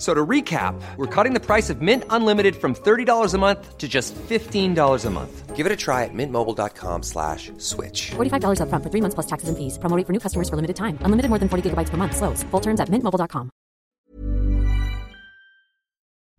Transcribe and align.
So 0.00 0.14
to 0.14 0.26
recap, 0.26 0.80
we're 0.96 1.14
cutting 1.14 1.34
the 1.34 1.44
price 1.44 1.68
of 1.68 1.82
Mint 1.82 2.04
Unlimited 2.08 2.56
from 2.56 2.74
$30 2.74 3.34
a 3.34 3.38
month 3.38 3.76
to 3.76 3.86
just 3.86 4.14
$15 4.14 5.04
a 5.06 5.10
month. 5.10 5.54
Give 5.54 5.66
it 5.66 5.72
a 5.72 5.76
try 5.76 6.04
at 6.04 6.14
mintmobile.com 6.14 7.02
slash 7.02 7.52
switch. 7.58 8.12
$45 8.16 8.60
upfront 8.64 8.82
for 8.82 8.88
three 8.88 9.02
months 9.02 9.14
plus 9.14 9.26
taxes 9.26 9.50
and 9.50 9.58
fees. 9.58 9.76
Promo 9.76 10.00
for 10.06 10.12
new 10.16 10.20
customers 10.20 10.48
for 10.48 10.56
limited 10.56 10.76
time. 10.76 10.96
Unlimited 11.04 11.28
more 11.28 11.38
than 11.38 11.50
40 11.50 11.68
gigabytes 11.68 11.90
per 11.90 11.98
month. 11.98 12.16
Slows. 12.16 12.44
Full 12.50 12.60
terms 12.60 12.80
at 12.80 12.88
mintmobile.com. 12.88 13.50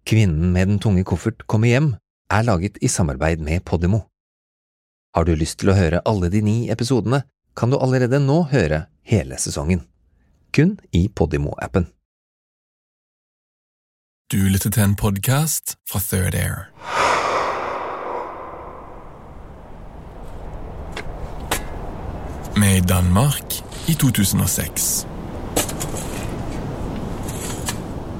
Kvinnen 0.05 0.51
med 0.53 0.67
den 0.67 0.79
tunge 0.79 1.03
koffert 1.03 1.45
kommer 1.45 1.69
hjem 1.69 1.93
er 2.33 2.43
laget 2.43 2.81
i 2.81 2.89
samarbeid 2.89 3.39
med 3.45 3.61
Podimo. 3.65 4.07
Har 5.13 5.29
du 5.29 5.35
lyst 5.35 5.59
til 5.61 5.69
å 5.69 5.77
høre 5.77 6.01
alle 6.01 6.33
de 6.33 6.41
ni 6.41 6.57
episodene, 6.73 7.23
kan 7.53 7.69
du 7.69 7.77
allerede 7.77 8.17
nå 8.19 8.41
høre 8.49 8.87
hele 9.05 9.37
sesongen. 9.37 9.85
Kun 10.51 10.79
i 10.91 11.09
Podimo-appen. 11.13 11.91
Du 14.31 14.37
lytter 14.37 14.69
til 14.71 14.83
en 14.83 14.93
podkast 14.95 15.73
fra 15.91 15.99
Third 15.99 16.35
Air. 16.39 16.69
Er 22.55 22.77
i 22.77 22.79
Danmark 22.79 23.57
i 23.91 23.93
2006. 23.93 25.07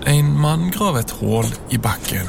En 0.08 0.36
mann 0.36 0.68
graver 0.76 1.00
et 1.00 1.16
hull 1.22 1.48
i 1.72 1.78
bakken. 1.78 2.28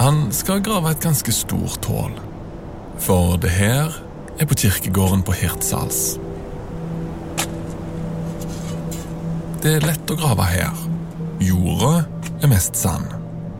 Han 0.00 0.32
skal 0.32 0.64
grave 0.64 0.96
et 0.96 1.00
ganske 1.00 1.32
stort 1.32 1.84
hull, 1.84 2.16
for 2.98 3.36
det 3.36 3.50
her 3.50 3.92
er 4.40 4.46
på 4.46 4.54
kirkegården 4.54 5.22
på 5.22 5.32
Hirtshals. 5.32 6.23
Det 9.64 9.78
er 9.78 9.84
lett 9.88 10.10
å 10.12 10.14
grave 10.20 10.44
her. 10.44 10.80
Jorda 11.40 12.02
er 12.44 12.50
mest 12.52 12.76
sand, 12.76 13.08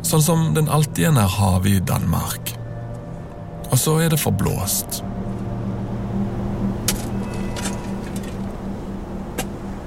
sånn 0.05 0.21
som 0.21 0.43
den 0.53 0.69
alltid 0.69 1.07
er 1.09 1.15
nær 1.17 1.31
havet 1.33 1.79
i 1.79 1.81
Danmark. 1.81 2.53
Og 3.71 3.81
så 3.81 3.95
er 4.05 4.13
det 4.13 4.21
forblåst. 4.21 5.01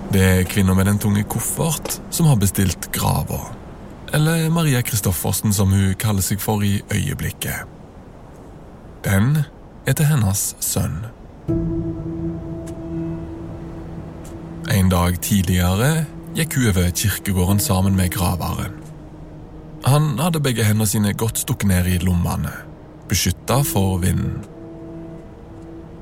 Det 0.10 0.26
er 0.26 0.50
kvinner 0.50 0.74
med 0.74 0.90
den 0.90 0.98
tunge 1.06 1.22
koffert 1.30 2.00
som 2.10 2.32
har 2.32 2.42
bestilt 2.42 2.90
grava. 2.98 3.44
Eller 4.10 4.50
Maria 4.50 4.82
Kristoffersen, 4.82 5.54
som 5.54 5.70
hun 5.70 5.94
kaller 6.02 6.26
seg 6.26 6.42
for 6.42 6.66
i 6.66 6.80
øyeblikket. 6.90 7.70
Den 9.06 9.44
er 9.86 9.94
til 9.94 10.10
hennes 10.10 10.56
sønn. 10.66 11.04
En 14.68 14.90
dag 14.92 15.16
tidligere 15.24 16.06
gikk 16.36 16.58
hun 16.58 16.68
over 16.74 16.90
kirkegården 16.92 17.60
sammen 17.60 17.96
med 17.96 18.12
graveren. 18.12 18.74
Han 19.88 20.18
hadde 20.20 20.42
begge 20.44 20.66
hendene 20.68 20.88
sine 20.90 21.14
godt 21.16 21.40
stukket 21.40 21.70
ned 21.70 21.88
i 21.88 22.00
lommene, 22.04 22.52
beskytta 23.08 23.62
for 23.64 24.02
vinden. 24.04 24.44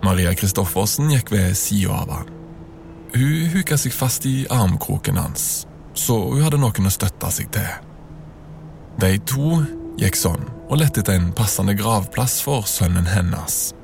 Maria 0.03 0.33
Kristoffersen 0.33 1.11
gikk 1.13 1.29
ved 1.31 1.53
sida 1.57 1.93
av 1.93 2.11
han. 2.13 2.33
Hun 3.15 3.53
huka 3.53 3.77
seg 3.77 3.93
fast 3.93 4.25
i 4.25 4.47
armkroken 4.49 5.21
hans, 5.21 5.67
så 5.93 6.17
hun 6.31 6.41
hadde 6.43 6.59
noen 6.59 6.89
å 6.89 6.93
støtte 6.93 7.31
seg 7.31 7.53
til. 7.53 7.69
De 8.99 9.13
to 9.29 9.61
gikk 10.01 10.17
sånn 10.17 10.49
og 10.65 10.79
lette 10.81 11.03
etter 11.03 11.19
en 11.19 11.33
passende 11.37 11.77
gravplass 11.77 12.39
for 12.41 12.65
sønnen 12.65 13.05
hennes. 13.13 13.75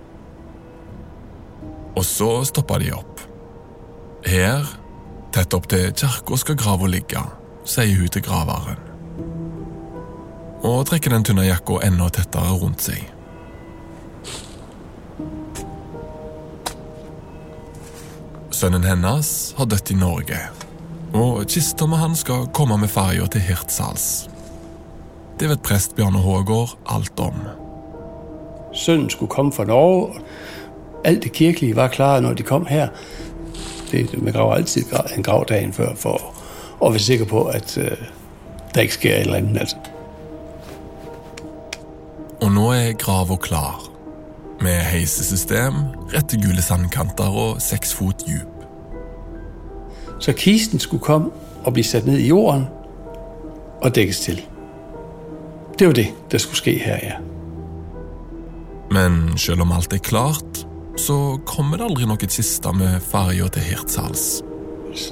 Og 1.93 2.05
så 2.07 2.39
stoppa 2.49 2.79
de 2.81 2.89
opp. 2.97 3.30
Her, 4.25 4.67
tett 5.33 5.53
opp 5.57 5.67
til 5.71 5.89
kirka, 5.97 6.37
skal 6.37 6.57
grava 6.59 6.87
ligge, 6.89 7.21
sier 7.65 7.97
hun 7.97 8.11
til 8.13 8.23
graveren. 8.25 8.77
Og 10.61 10.85
trekker 10.85 11.13
den 11.13 11.25
tynne 11.25 11.47
jakka 11.47 11.79
enda 11.87 12.09
tettere 12.13 12.53
rundt 12.61 12.85
seg. 12.85 13.01
Sønnen 18.53 18.85
hennes 18.85 19.31
har 19.57 19.65
dødd 19.65 19.89
i 19.89 19.97
Norge, 19.97 20.37
og 21.17 21.47
kista 21.49 21.87
med 21.89 21.97
han 22.03 22.13
skal 22.15 22.45
komme 22.53 22.77
med 22.77 22.93
ferja 22.93 23.25
til 23.33 23.41
Hirtshals. 23.47 24.27
Det 25.41 25.49
vet 25.49 25.63
prest 25.65 25.95
Bjarne 25.97 26.21
Hågård 26.21 26.75
alt 26.85 27.19
om. 27.19 27.41
Sønnen 28.77 29.09
skulle 29.09 29.33
komme 29.33 29.51
fra 29.51 29.65
Norge. 29.65 30.21
Alt 31.03 31.23
det 31.23 31.33
kirkelige 31.33 31.75
var 31.75 31.87
klart, 31.87 32.21
når 32.21 32.37
de 32.37 32.43
kom 32.45 32.65
her. 32.69 32.93
Det, 33.91 34.23
man 34.23 34.33
graver 34.33 34.55
altid 34.55 34.85
en 35.17 35.23
grav 35.23 35.45
dagen 35.49 35.73
før, 35.73 35.95
for 35.95 36.33
at 36.85 36.91
være 36.91 36.99
sikker 36.99 37.25
på, 37.25 37.43
at 37.43 37.77
uh, 37.77 38.07
der 38.75 38.81
ikke 38.81 38.93
sker 38.93 39.15
et 39.15 39.21
eller 39.21 39.35
andet. 39.35 39.59
Altså. 39.59 39.75
Og 42.41 42.51
nå 42.51 42.71
er 42.71 42.93
grava 42.93 43.35
klar. 43.35 43.87
Med 44.61 44.71
heisesystem, 44.71 45.73
rette 46.13 46.37
gule 46.37 46.61
sandkanter 46.61 47.37
og 47.37 47.61
seks 47.61 47.93
fot 47.93 48.23
djup. 48.27 48.47
Så 50.19 50.33
kisten 50.33 50.79
skulle 50.79 51.03
komme 51.03 51.31
og 51.65 51.73
bli 51.73 51.83
satt 51.83 52.05
ned 52.05 52.17
i 52.17 52.27
jorden 52.27 52.65
og 53.81 53.95
dekkes 53.95 54.19
til. 54.19 54.41
Det 55.79 55.87
var 55.87 55.93
det, 55.93 56.07
der 56.31 56.37
skulle 56.37 56.57
ske 56.57 56.77
her, 56.79 56.97
ja. 57.03 57.17
Men 58.91 59.37
selv 59.37 59.61
om 59.61 59.71
alt 59.71 59.93
er 59.93 59.97
klart, 59.97 60.67
så 61.01 61.39
kommer 61.45 61.79
det 61.79 61.87
aldri 61.89 62.05
noe 62.05 62.19
kiste 62.21 62.73
med 62.77 63.01
ferja 63.01 63.47
til 63.53 63.65
Hirtshals. 63.65 64.25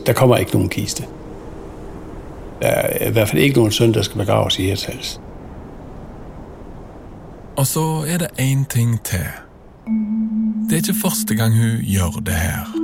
Der 0.06 0.14
kommer 0.18 0.42
ikke 0.42 0.58
noen 0.58 0.70
kiste. 0.70 1.08
Det 2.60 2.70
er 2.70 3.08
i 3.08 3.12
hvert 3.16 3.32
fall 3.32 3.42
ikke 3.42 3.62
noen 3.62 3.74
søn, 3.74 3.94
som 3.96 4.06
skal 4.06 4.22
begraves 4.22 4.60
i 4.60 4.68
Hirtshals. 4.70 5.18
Og 7.60 7.68
så 7.68 7.86
er 8.08 8.22
det 8.22 8.30
én 8.40 8.66
ting 8.70 9.00
til. 9.04 9.26
Det 10.70 10.78
er 10.78 10.84
ikke 10.84 11.02
første 11.02 11.36
gang 11.36 11.56
hun 11.58 11.82
gjør 11.84 12.22
det 12.26 12.34
her. 12.34 12.79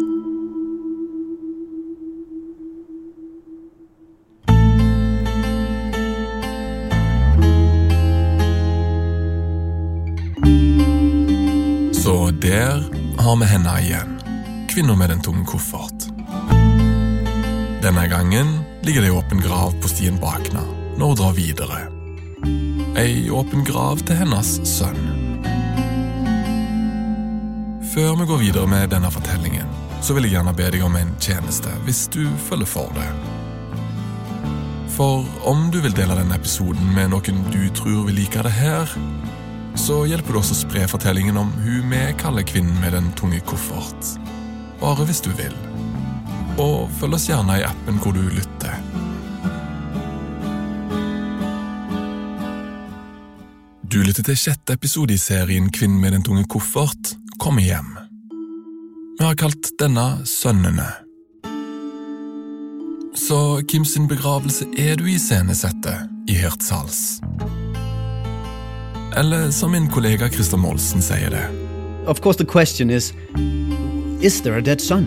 Har 13.35 13.39
vi 13.39 13.51
henne 13.51 13.79
igjen. 13.81 14.19
Kvinna 14.69 14.95
med 14.95 15.09
den 15.09 15.21
tunge 15.21 15.45
koffert. 15.45 16.05
Denne 17.83 18.07
gangen 18.07 18.61
ligger 18.81 19.01
det 19.01 19.09
ei 19.09 19.17
åpen 19.17 19.41
grav 19.43 19.73
på 19.81 19.89
stien 19.91 20.19
Bakna 20.21 20.61
når 20.95 21.09
hun 21.09 21.17
drar 21.19 21.33
videre. 21.35 21.79
Ei 22.95 23.27
åpen 23.29 23.65
grav 23.67 23.99
til 24.07 24.21
hennes 24.21 24.53
sønn. 24.63 25.01
Før 27.91 28.15
vi 28.21 28.29
går 28.29 28.39
videre 28.45 28.71
med 28.71 28.93
denne 28.95 29.11
fortellingen, 29.11 29.67
så 29.99 30.15
vil 30.15 30.29
jeg 30.29 30.37
gjerne 30.37 30.55
be 30.55 30.71
deg 30.71 30.87
om 30.87 30.95
en 30.95 31.11
tjeneste 31.19 31.75
hvis 31.83 32.05
du 32.15 32.23
følger 32.47 32.71
for 32.71 32.95
det. 32.95 33.09
For 34.95 35.27
om 35.43 35.67
du 35.75 35.81
vil 35.83 35.97
dele 35.97 36.15
denne 36.21 36.39
episoden 36.39 36.95
med 36.95 37.11
noen 37.11 37.43
du 37.51 37.65
tror 37.75 38.05
vil 38.07 38.15
like 38.15 38.47
det 38.47 38.55
her, 38.61 38.95
så 39.75 40.05
hjelper 40.07 40.33
det 40.33 40.39
oss 40.39 40.51
å 40.53 40.57
spre 40.57 40.87
fortellingen 40.89 41.37
om 41.37 41.51
hun 41.61 41.89
vi 41.91 42.01
kaller 42.19 42.45
kvinnen 42.47 42.77
med 42.81 42.95
den 42.95 43.11
tunge 43.19 43.41
koffert. 43.47 44.15
Bare 44.79 45.05
hvis 45.07 45.21
du 45.21 45.31
vil. 45.35 45.55
Og 46.61 46.87
følg 46.99 47.17
oss 47.17 47.27
gjerne 47.29 47.59
i 47.59 47.65
appen 47.67 47.99
hvor 48.01 48.15
du 48.15 48.23
lytter. 48.29 48.79
Du 53.95 54.01
lytter 54.03 54.25
til 54.27 54.35
sjette 54.35 54.75
episode 54.75 55.13
i 55.15 55.19
serien 55.21 55.69
Kvinnen 55.71 56.01
med 56.01 56.11
den 56.15 56.23
tunge 56.25 56.43
koffert 56.51 57.13
kommer 57.39 57.63
hjem. 57.63 57.93
Vi 59.19 59.23
har 59.23 59.37
kalt 59.39 59.69
denne 59.79 60.25
Sønnene, 60.27 60.89
Så 63.15 63.61
Kims 63.71 63.95
begravelse 64.09 64.65
er 64.77 64.97
du 64.99 65.07
iscenesetter 65.07 66.09
i 66.27 66.35
Hirtshals? 66.35 67.21
Eller 69.15 69.51
som 69.51 69.71
min 69.71 69.87
kollega 69.87 70.29
Christer 70.29 70.57
Molsen 70.57 71.01
sier 71.01 71.29
det. 71.31 71.45
Of 72.07 72.21
course, 72.21 72.37
the 72.37 72.45
question 72.45 72.89
is 72.89 73.13
Is 74.21 74.41
there 74.41 74.57
a 74.57 74.61
dead 74.61 74.81
son? 74.81 75.05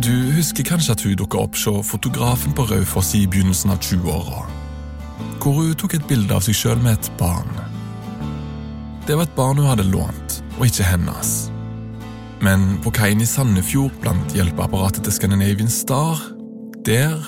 Du 0.00 0.32
husker 0.32 0.64
kanskje 0.64 0.92
at 0.92 1.02
hun 1.04 1.16
dukka 1.20 1.38
opp 1.38 1.56
hos 1.56 1.90
fotografen 1.90 2.52
på 2.56 2.64
Raufoss 2.70 3.14
i 3.14 3.26
begynnelsen 3.26 3.70
av 3.70 3.82
20-åra. 3.84 4.46
Hvor 5.42 5.52
hun 5.52 5.74
tok 5.76 5.94
et 5.98 6.06
bilde 6.08 6.32
av 6.32 6.44
seg 6.46 6.56
sjøl 6.56 6.80
med 6.80 6.96
et 6.96 7.10
barn. 7.20 7.52
Det 9.06 9.16
var 9.16 9.28
et 9.28 9.36
barn 9.36 9.60
hun 9.60 9.68
hadde 9.68 9.88
lånt, 9.92 10.40
og 10.58 10.66
ikke 10.70 10.88
hennes. 10.88 11.50
Men 12.40 12.78
på 12.84 12.92
kaien 12.96 13.20
i 13.20 13.28
Sandefjord 13.28 13.92
blant 14.00 14.32
hjelpeapparatet 14.32 15.04
til 15.04 15.12
Scandinavian 15.12 15.72
Star, 15.72 16.20
der 16.86 17.18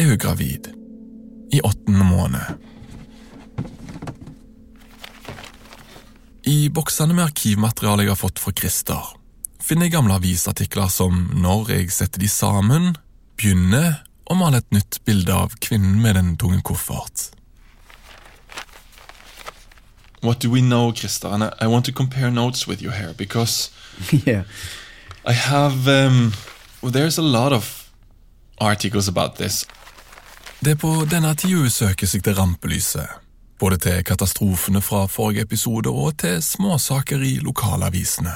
er 0.00 0.08
hun 0.08 0.20
gravid. 0.20 0.72
I 1.52 1.60
åttende 1.60 2.08
måned. 2.08 2.71
I 6.44 6.68
boksene 6.74 7.14
med 7.14 7.28
arkivmateriale 7.28 8.02
jeg 8.02 8.10
har 8.10 8.18
fått 8.18 8.40
fra 8.42 8.50
Christer, 8.58 9.12
finner 9.62 9.86
jeg 9.86 9.94
gamle 9.94 10.16
avisartikler 10.18 10.88
som 10.90 11.28
når 11.38 11.70
jeg 11.70 11.92
setter 11.94 12.18
de 12.18 12.30
sammen, 12.30 12.96
begynner 13.38 14.00
å 14.26 14.34
male 14.34 14.58
et 14.58 14.74
nytt 14.74 14.98
bilde 15.06 15.36
av 15.36 15.54
kvinnen 15.62 16.00
med 16.02 16.18
den 16.18 16.32
tunge 16.40 16.58
koffert. 16.66 17.28
What 20.22 20.42
do 20.42 20.50
we 20.50 20.60
know, 20.60 20.90
Krista? 20.92 21.30
And 21.30 21.44
I, 21.44 21.50
I 21.60 21.66
want 21.66 21.86
to 21.86 21.92
compare 21.92 22.30
notes 22.30 22.66
with 22.66 22.82
you 22.82 22.90
here 22.90 23.14
because 23.16 23.70
yeah. 24.26 24.42
I 25.24 25.32
have. 25.32 25.86
Um, 25.86 26.32
well, 26.80 26.92
there's 26.92 27.18
a 27.18 27.22
lot 27.22 27.52
of 27.52 27.90
articles 28.58 29.08
about 29.08 29.36
this. 29.36 29.66
Det 30.60 30.70
er 30.70 30.78
på 30.78 31.04
denne 31.10 31.34
tida 31.34 31.58
hun 31.58 31.70
søker 31.70 32.06
seg 32.06 32.22
til 32.22 32.34
rampelyset. 32.38 33.21
Både 33.62 33.76
til 33.76 34.04
katastrofene 34.04 34.80
fra 34.82 35.06
forrige 35.06 35.42
episode 35.46 35.90
og 35.90 36.16
til 36.18 36.42
småsaker 36.42 37.22
i 37.22 37.36
lokalavisene. 37.46 38.32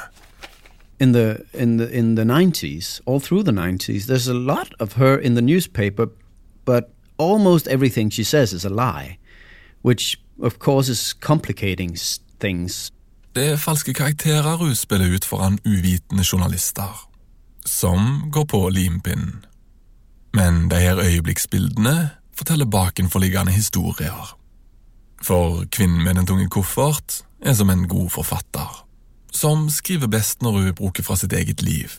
In 1.01 1.13
the 1.13 1.37
in 1.55 1.79
the 1.79 1.93
in 1.93 2.17
the 2.17 2.25
90s, 2.25 3.01
all 3.07 3.21
through 3.21 3.45
the 3.45 3.53
90s, 3.53 4.07
there's 4.07 4.29
a 4.29 4.39
lot 4.53 4.71
of 4.81 4.93
her 4.93 5.19
in 5.19 5.35
the 5.35 5.43
newspaper, 5.43 6.07
but 6.65 6.85
almost 7.19 7.67
everything 7.67 8.13
she 8.13 8.25
says 8.25 8.53
is 8.53 8.65
a 8.65 8.69
lie, 8.69 9.19
which 9.83 10.21
of 10.43 10.59
course 10.59 10.93
is 10.93 11.15
complicating 11.21 11.97
things. 12.41 12.93
Det 13.35 13.51
er 13.53 13.57
falske 13.57 13.95
karakterer 13.95 14.57
hun 14.57 14.75
spiller 14.75 15.15
ut 15.15 15.25
foran 15.25 15.59
uvitende 15.67 16.25
journalister, 16.33 17.09
som 17.65 18.31
går 18.33 18.45
på 18.45 18.69
limpinnen. 18.69 19.45
Men 20.35 20.71
de 20.71 20.77
her 20.77 20.99
øyeblikksbildene 20.99 22.11
forteller 22.37 22.67
bakenforliggende 22.67 23.53
historier. 23.53 24.37
For 25.27 25.65
kvinnen 25.75 26.05
med 26.05 26.15
den 26.15 26.27
tunge 26.27 26.47
koffert 26.47 27.25
er 27.43 27.55
som 27.59 27.71
en 27.71 27.89
god 27.91 28.11
forfatter, 28.15 28.87
som 29.35 29.65
skriver 29.71 30.07
best 30.07 30.43
når 30.43 30.53
hun 30.53 30.75
bruker 30.79 31.03
fra 31.03 31.17
sitt 31.19 31.33
eget 31.35 31.63
liv. 31.67 31.97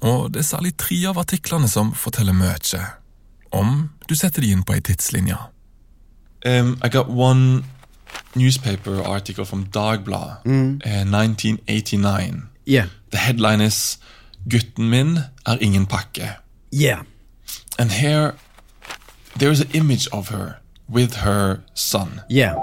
Og 0.00 0.30
det 0.30 0.44
er 0.44 0.46
særlig 0.46 0.76
tre 0.78 1.00
av 1.10 1.18
artiklene 1.18 1.66
som 1.68 1.90
forteller 1.94 2.36
mye, 2.36 2.82
om 3.50 3.88
du 4.06 4.14
setter 4.14 4.44
de 4.44 4.52
inn 4.54 4.62
på 4.62 4.76
ei 4.76 4.84
tidslinje. 4.84 5.38
Um, 6.46 6.76
I 6.84 6.88
got 6.88 7.08
one 7.10 7.64
newspaper 8.36 9.02
article 9.02 9.44
from 9.44 9.64
Dagblad, 9.74 10.46
uh, 10.46 11.02
1989. 11.02 12.46
Yeah. 12.66 12.86
The 13.10 13.18
headline 13.18 13.60
is 13.60 13.98
'Gutten 14.46 14.90
min 14.90 15.18
er 15.46 15.58
ingen 15.60 15.86
pakke'. 15.86 16.38
Yeah. 16.72 17.02
And 17.78 17.90
here, 17.90 18.32
there 19.38 19.50
is 19.50 19.60
an 19.60 19.70
image 19.74 20.06
of 20.12 20.28
her 20.28 20.60
with 20.88 21.14
her 21.24 21.60
son. 21.74 22.20
Yeah. 22.30 22.56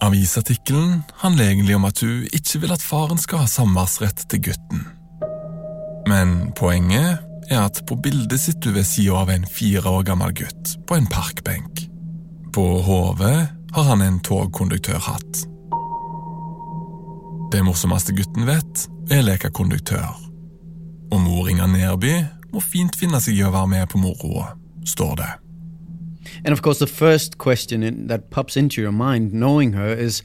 Avisartikkelen 0.00 1.02
handler 1.16 1.44
egentlig 1.44 1.76
om 1.76 1.84
at 1.84 2.00
hun 2.00 2.26
ikke 2.32 2.60
vil 2.62 2.72
at 2.72 2.82
faren 2.82 3.18
skal 3.18 3.42
ha 3.42 3.46
samværsrett 3.50 4.28
til 4.30 4.42
gutten. 4.42 4.84
Men 6.06 6.52
poenget 6.56 7.18
er 7.50 7.64
at 7.64 7.82
på 7.88 7.96
bildet 7.96 8.40
sitter 8.40 8.70
hun 8.70 8.78
ved 8.78 8.86
sida 8.86 9.16
av 9.18 9.30
en 9.30 9.46
fire 9.46 9.88
år 9.90 10.06
gammel 10.06 10.34
gutt 10.34 10.76
på 10.86 10.94
en 10.94 11.08
parkbenk. 11.10 11.88
På 12.54 12.80
hodet 12.82 13.48
har 13.74 13.84
han 13.90 14.02
en 14.02 14.20
togkonduktørhatt. 14.20 15.44
Det 17.52 17.64
morsomste 17.64 18.12
gutten 18.12 18.46
vet, 18.46 18.86
er 19.10 19.22
å 19.22 19.28
leke 19.30 19.50
konduktør. 19.50 20.14
Og 21.10 21.20
mor 21.24 21.48
Inger 21.48 21.70
Nerby 21.72 22.14
må 22.52 22.60
fint 22.60 22.96
finne 22.96 23.20
seg 23.24 23.40
i 23.40 23.44
å 23.44 23.52
være 23.52 23.72
med 23.72 23.88
på 23.90 24.00
moroa, 24.00 24.52
står 24.86 25.14
det. 25.20 25.30
And 26.44 26.52
of 26.52 26.62
course, 26.62 26.78
the 26.78 26.86
first 26.86 27.38
question 27.38 27.82
in, 27.82 28.06
that 28.08 28.30
pops 28.30 28.56
into 28.56 28.80
your 28.80 28.92
mind, 28.92 29.32
knowing 29.32 29.72
her, 29.72 29.92
is 29.92 30.22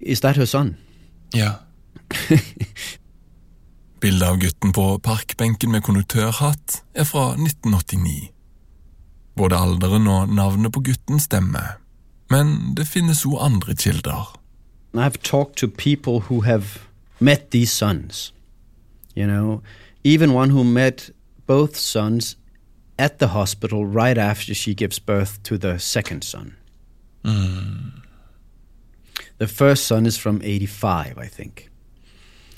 is 0.00 0.20
that 0.20 0.36
her 0.36 0.46
son? 0.46 0.76
Yeah. 1.34 1.54
Bildet 4.00 4.28
av 4.28 4.36
gutten 4.36 4.72
på 4.72 4.98
parkbenken 4.98 5.72
med 5.72 5.82
konduktørhatt 5.82 6.82
er 6.94 7.04
fra 7.08 7.30
1989. 7.38 8.28
Både 9.34 9.56
alderen 9.56 10.06
og 10.06 10.28
navnet 10.28 10.72
på 10.72 10.82
gutten 10.84 11.20
stemmer, 11.20 11.78
men 12.30 12.74
det 12.76 12.86
finnes 12.86 13.24
òg 13.26 13.40
andre 13.40 13.74
kilder. 13.74 14.34
I've 14.94 15.22
talked 15.22 15.56
to 15.56 15.66
people 15.66 16.20
who 16.28 16.42
have 16.42 16.86
met 17.18 17.50
these 17.50 17.72
sons. 17.72 18.32
You 19.16 19.26
know, 19.26 19.62
even 20.04 20.34
one 20.34 20.50
who 20.50 20.64
met 20.64 21.10
both 21.46 21.76
sons 21.76 22.36
at 22.98 23.18
the 23.18 23.28
hospital 23.28 23.84
right 23.86 24.18
after 24.18 24.54
she 24.54 24.74
gives 24.74 24.98
birth 24.98 25.42
to 25.42 25.58
the 25.58 25.78
second 25.78 26.24
son. 26.24 26.56
The 29.38 29.46
first 29.46 29.86
son 29.86 30.06
is 30.06 30.16
from 30.16 30.40
85, 30.42 31.18
I 31.18 31.26
think. 31.26 31.70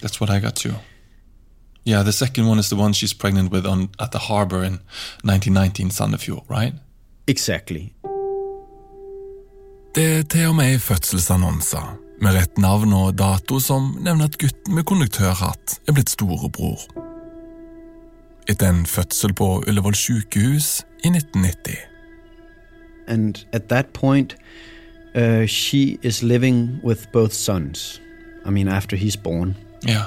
That's 0.00 0.20
what 0.20 0.30
I 0.30 0.40
got 0.40 0.56
too. 0.56 0.74
Yeah, 1.84 2.02
the 2.02 2.12
second 2.12 2.46
one 2.48 2.58
is 2.58 2.68
the 2.68 2.76
one 2.76 2.92
she's 2.92 3.14
pregnant 3.14 3.50
with 3.52 3.64
on 3.64 3.88
at 4.00 4.10
the 4.10 4.18
harbor 4.18 4.64
in 4.64 4.80
1990 5.22 5.82
in 5.82 5.90
Sandefjord, 5.90 6.44
right? 6.48 6.74
Exactly. 7.26 7.92
Det 9.94 10.18
er 10.18 10.22
til 10.22 10.46
og 10.46 10.54
med 10.54 10.78
fødselsannonser 10.78 11.96
med 12.20 12.34
rett 12.36 12.58
navn 12.58 12.92
og 12.92 13.14
dato 13.16 13.60
som 13.60 13.94
nevner 14.00 14.28
at 14.28 14.38
gutten 14.38 14.74
med 14.74 14.84
konduktørhatt 14.84 15.80
er 15.88 15.96
blitt 15.96 16.12
storebror. 16.12 17.06
Etter 18.48 18.69
en 18.69 18.87
fødsel 18.87 19.34
på 19.34 19.65
Ullevål 19.67 19.94
sykehus 19.94 20.84
i 21.05 21.08
1990. 21.08 21.76
And 23.08 23.46
at 23.53 23.69
that 23.69 23.86
point, 23.93 24.36
uh, 25.15 25.46
she 25.46 25.98
is 26.03 26.22
living 26.22 26.81
with 26.84 27.12
both 27.12 27.32
sons. 27.32 28.00
I 28.46 28.50
mean, 28.50 28.69
after 28.69 28.96
he's 28.96 29.17
born. 29.17 29.56
Yeah. 29.88 30.06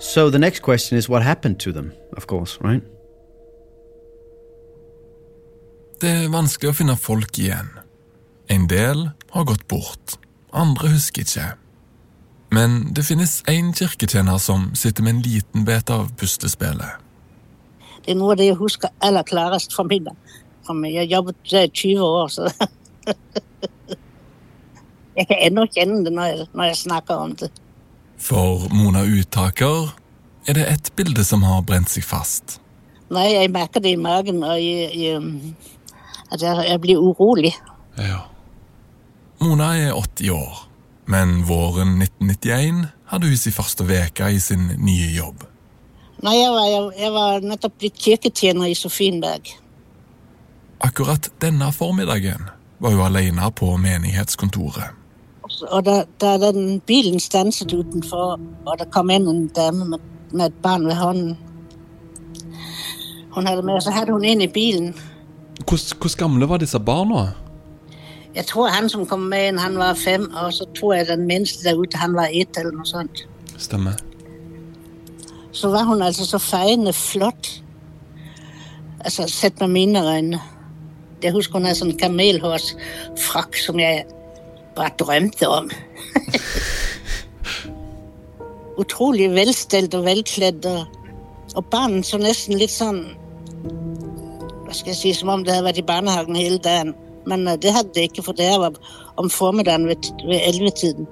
So 0.00 0.30
the 0.30 0.38
next 0.38 0.62
question 0.62 0.98
is 0.98 1.08
what 1.08 1.22
happened 1.22 1.58
to 1.60 1.72
them, 1.72 1.92
of 2.16 2.26
course, 2.26 2.58
right? 2.60 2.82
Det 6.00 6.10
er 6.10 6.28
vanskelig 6.30 6.70
å 6.70 6.76
finne 6.78 6.94
folk 6.96 7.38
igjen. 7.38 7.72
En 8.48 8.68
del 8.70 9.08
har 9.34 9.44
gått 9.44 9.66
bort, 9.68 10.14
andre 10.54 10.92
husker 10.94 11.26
ikke. 11.26 11.48
Men 12.54 12.94
det 12.94 13.04
finnes 13.04 13.42
én 13.50 13.74
kirketjener 13.76 14.38
som 14.38 14.70
sitter 14.78 15.02
med 15.02 15.16
en 15.16 15.22
liten 15.26 15.66
bit 15.66 15.90
av 15.90 16.12
puslespillet. 16.16 17.07
Det 18.08 18.14
er 18.14 18.22
noe 18.22 18.32
av 18.32 18.38
det 18.40 18.46
jeg 18.46 18.56
husker 18.56 18.88
aller 19.04 19.20
klarest 19.28 19.74
fra 19.76 19.84
min. 19.84 20.06
Jeg 20.88 21.10
jobbet 21.10 21.36
der 21.50 21.66
i 21.66 21.68
20 21.68 22.00
år, 22.00 22.28
så 22.32 22.48
Jeg 25.18 25.26
kan 25.28 25.36
ennå 25.44 25.66
kjenne 25.68 26.00
det 26.06 26.12
når 26.16 26.26
jeg, 26.30 26.46
når 26.56 26.64
jeg 26.70 26.78
snakker 26.78 27.20
om 27.20 27.34
det. 27.36 27.50
For 28.16 28.64
Mona 28.72 29.02
Uttaker 29.04 29.92
er 30.48 30.56
det 30.56 30.64
ett 30.70 30.88
bilde 30.96 31.20
som 31.20 31.44
har 31.44 31.60
brent 31.68 31.92
seg 31.92 32.00
fast. 32.08 32.56
Nei, 33.12 33.28
jeg 33.34 33.52
merker 33.52 33.84
det 33.84 33.92
i 33.92 34.00
magen, 34.00 34.40
og 34.40 34.56
jeg, 34.56 34.88
jeg, 34.96 35.20
at 36.32 36.40
jeg, 36.40 36.64
jeg 36.70 36.80
blir 36.80 37.04
urolig. 37.04 37.52
Ja. 38.00 38.24
Mona 39.44 39.76
er 39.76 39.92
80 39.92 40.32
år, 40.32 40.64
men 41.12 41.44
våren 41.44 42.00
1991 42.00 42.88
hadde 43.12 43.28
hun 43.28 43.44
sin 43.44 43.58
første 43.60 43.84
uke 43.84 44.32
i 44.32 44.40
sin 44.40 44.72
nye 44.80 45.12
jobb. 45.12 45.44
Nei, 46.22 46.34
jeg 46.34 46.50
var, 46.50 46.66
jeg, 46.66 46.86
jeg 46.98 47.14
var 47.14 47.44
nettopp 47.46 47.74
blitt 47.78 47.98
kirketjener 48.02 48.70
i 48.70 48.74
Sofienberg. 48.74 49.52
Akkurat 50.82 51.28
denne 51.42 51.70
formiddagen 51.74 52.48
var 52.82 52.94
hun 52.94 53.04
alene 53.06 53.50
på 53.54 53.70
menighetskontoret. 53.78 54.96
Og 55.70 55.84
da, 55.86 56.02
da 56.20 56.36
den 56.42 56.80
bilen 56.86 57.20
stanset 57.20 57.72
utenfor, 57.72 58.38
og 58.66 58.74
det 58.78 58.90
kom 58.94 59.10
inn 59.10 59.28
en 59.30 59.46
dame 59.54 59.86
med, 59.94 60.02
med 60.32 60.50
et 60.50 60.58
barn 60.62 60.84
ved 60.86 60.98
hånden 60.98 61.38
Hun 63.32 63.46
hadde 63.46 63.62
med, 63.62 63.80
så 63.80 63.94
hadde 63.94 64.12
hun 64.12 64.24
inn 64.24 64.42
i 64.42 64.50
bilen. 64.50 64.92
Hvor, 65.62 65.78
hvor 66.00 66.16
gamle 66.18 66.48
var 66.48 66.58
disse 66.58 66.80
barna? 66.80 67.28
Jeg 68.34 68.46
tror 68.46 68.68
han 68.68 68.88
som 68.90 69.06
kom 69.06 69.28
med 69.30 69.48
inn, 69.48 69.58
han 69.58 69.78
var 69.78 69.94
fem, 69.94 70.26
og 70.34 70.52
så 70.52 70.66
tror 70.76 70.94
jeg 70.94 71.08
den 71.08 71.26
minste 71.26 71.64
der 71.64 71.78
ute, 71.78 71.96
han 71.96 72.14
var 72.18 72.34
ett 72.34 72.58
eller 72.58 72.74
noe 72.74 72.86
sånt. 72.86 73.24
Stemmer. 73.56 74.07
Så 75.52 75.70
var 75.72 75.84
hun 75.88 76.02
altså 76.02 76.26
så 76.26 76.38
feiende 76.38 76.92
flott. 76.92 77.62
Altså, 79.00 79.28
sett 79.28 79.60
med 79.60 79.68
mine 79.68 80.02
øyne. 80.16 80.40
Jeg 81.22 81.32
husker 81.32 81.58
hun 81.58 81.66
hadde 81.66 81.80
sånn 81.80 81.96
kamelhårsfrakk 81.98 83.56
som 83.58 83.80
jeg 83.82 84.04
bare 84.76 84.94
drømte 85.00 85.48
om. 85.50 85.70
Utrolig 88.82 89.30
velstelt 89.34 89.94
og 89.98 90.04
velkledd. 90.06 90.66
Og, 90.66 90.84
og 91.56 91.70
barnet 91.72 92.06
så 92.06 92.20
nesten 92.22 92.58
litt 92.60 92.74
sånn 92.74 93.02
Hva 94.68 94.76
skal 94.76 94.92
jeg 94.92 94.98
si, 94.98 95.12
som 95.16 95.30
om 95.32 95.42
det 95.42 95.54
hadde 95.54 95.66
vært 95.70 95.80
i 95.80 95.86
barnehagen 95.88 96.36
hele 96.36 96.60
dagen. 96.62 96.92
Men 97.28 97.48
uh, 97.48 97.56
det 97.56 97.72
hadde 97.74 97.94
det 97.96 98.10
ikke, 98.10 98.26
for 98.26 98.36
det 98.36 98.50
var 98.60 98.76
om 99.18 99.30
formiddagen 99.32 99.88
ved 99.88 100.38
ellevetiden. 100.38 101.08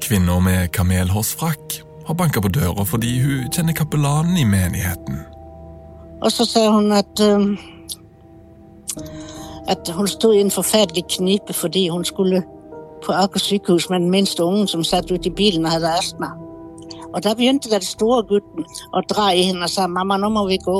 Kvinner 0.00 0.40
med 0.42 0.72
kamelhårsfrakk 0.74 1.82
har 2.10 2.18
banka 2.18 2.42
på 2.42 2.52
døra 2.52 2.84
fordi 2.86 3.16
hun 3.22 3.50
kjenner 3.54 3.76
kapellanen 3.76 4.38
i 4.38 4.46
menigheten. 4.48 5.20
Og 6.20 6.32
så 6.34 6.44
sa 6.44 6.66
hun 6.70 6.92
at 6.92 7.22
um, 7.24 7.54
at 9.70 9.90
hun 9.94 10.08
stod 10.08 10.34
i 10.34 10.40
en 10.40 10.50
forferdelig 10.50 11.04
knipe 11.16 11.52
fordi 11.52 11.88
hun 11.88 12.04
skulle 12.04 12.42
på 13.04 13.12
Aker 13.12 13.40
sykehus 13.40 13.90
med 13.90 14.00
den 14.00 14.10
minste 14.10 14.44
ungen 14.44 14.68
som 14.68 14.84
satt 14.84 15.10
ute 15.10 15.28
i 15.28 15.32
bilen 15.32 15.64
og 15.64 15.72
hadde 15.72 15.92
astma. 15.98 16.26
Og 17.14 17.24
da 17.24 17.34
begynte 17.34 17.70
den 17.70 17.82
store 17.82 18.22
gutten 18.26 18.66
å 18.94 19.02
dra 19.08 19.30
i 19.34 19.46
henne 19.48 19.64
og 19.64 19.72
sa 19.72 19.86
mamma, 19.86 20.18
nå 20.18 20.28
må 20.28 20.44
vi 20.50 20.58
gå. 20.62 20.78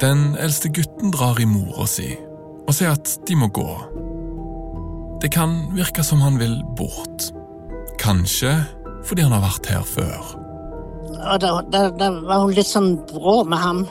Den 0.00 0.36
eldste 0.40 0.70
gutten 0.72 1.12
drar 1.14 1.40
i 1.40 1.46
mora 1.46 1.86
si 1.86 2.14
og 2.66 2.74
sier 2.76 2.94
at 2.94 3.12
de 3.28 3.36
må 3.36 3.50
gå. 3.50 3.68
Det 5.20 5.32
kan 5.34 5.56
virke 5.74 6.04
som 6.06 6.22
han 6.22 6.38
vil 6.38 6.54
bort. 6.78 7.32
Kanskje 8.00 8.54
fordi 9.06 9.24
han 9.26 9.34
har 9.34 9.44
vært 9.44 9.70
her 9.72 9.86
før. 9.86 10.34
Og 11.20 11.40
da, 11.42 11.54
da, 11.72 11.86
da 11.92 12.10
var 12.24 12.44
hun 12.44 12.54
litt 12.56 12.68
sånn 12.68 12.94
brå 13.10 13.40
med 13.48 13.60
ham. 13.60 13.82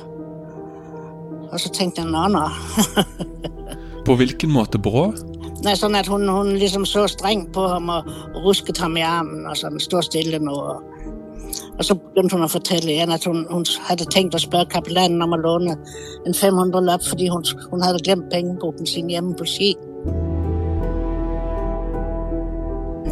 Og 1.49 1.57
så 1.61 1.71
tenkte 1.73 2.03
jeg 2.03 2.11
nå, 2.13 2.25
nå. 2.33 2.45
På 4.07 4.15
hvilken 4.17 4.53
måte 4.53 4.81
brå? 4.81 5.09
Nei, 5.65 5.75
sånn 5.75 5.97
at 5.99 6.07
hun, 6.07 6.23
hun 6.31 6.53
liksom 6.55 6.85
så 6.87 7.03
strengt 7.11 7.49
på 7.55 7.65
ham 7.67 7.89
og 7.91 8.07
rusket 8.45 8.79
ham 8.79 8.95
i 8.95 9.03
armen 9.03 9.43
og 9.49 9.57
sånn, 9.59 9.75
stå 9.83 9.99
stille 10.07 10.39
nå. 10.39 10.55
Og 11.79 11.81
så 11.83 11.95
begynte 11.97 12.37
hun 12.37 12.45
å 12.45 12.51
fortelle 12.51 12.93
igjen 12.93 13.11
at 13.11 13.25
hun, 13.27 13.41
hun 13.49 13.65
hadde 13.89 14.07
tenkt 14.13 14.37
å 14.37 14.41
spørre 14.41 14.69
kapellanen 14.71 15.23
om 15.25 15.35
å 15.35 15.41
låne 15.41 15.75
en 16.27 16.37
500-lapp 16.37 17.03
fordi 17.09 17.27
hun, 17.33 17.43
hun 17.73 17.83
hadde 17.83 18.03
glemt 18.05 18.29
pengeboken 18.31 18.87
sin 18.87 19.11
hjemme 19.11 19.35
på 19.39 19.47
Ski. 19.49 19.73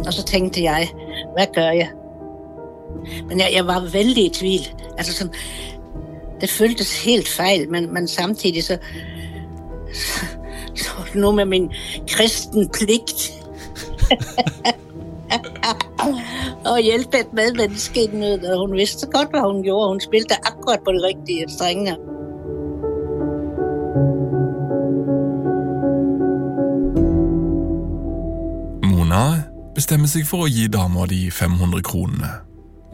Og 0.06 0.12
så 0.14 0.24
tenkte 0.26 0.62
jeg, 0.62 0.90
hva 1.36 1.46
gjør 1.54 1.72
jeg? 1.82 1.90
Men 3.28 3.40
jeg, 3.40 3.52
jeg 3.52 3.66
var 3.66 3.88
veldig 3.92 4.24
i 4.24 4.34
tvil. 4.34 4.68
Altså 4.98 5.14
sånn, 5.14 5.32
det 6.40 6.50
føltes 6.50 6.94
helt 7.04 7.28
feil, 7.28 7.66
men, 7.70 7.90
men 7.92 8.08
samtidig 8.08 8.64
så, 8.64 8.78
så, 9.92 10.28
så 10.78 11.06
Noe 11.14 11.32
med 11.38 11.48
min 11.48 11.70
kristen 12.06 12.68
plikt. 12.74 13.30
Å 16.68 16.76
hjelpe 16.88 17.22
et 17.22 17.32
medmenneske 17.36 18.04
i 18.04 18.10
nød. 18.12 18.44
Hun 18.60 18.76
visste 18.76 19.08
godt 19.12 19.32
hva 19.32 19.46
hun 19.46 19.64
gjorde. 19.66 19.94
Hun 19.94 20.04
spilte 20.04 20.36
akkurat 20.44 20.84
på 20.84 20.94
de 20.96 21.04
riktige 21.06 21.48
strengene. 21.52 21.96
Bestemmer 30.08 30.24
seg 30.24 30.28
for 30.28 30.46
å 30.46 30.48
gi 30.48 30.68
dama 30.68 31.06
de 31.06 31.28
500 31.30 31.82
kronene, 31.84 32.40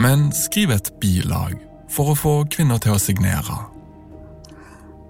men 0.03 0.33
skriver 0.35 0.81
et 0.81 0.91
bilag 1.01 1.55
for 1.89 2.11
å 2.11 2.15
få 2.19 2.45
kvinner 2.51 2.79
til 2.83 2.95
å 2.95 2.99
signere. 2.99 3.55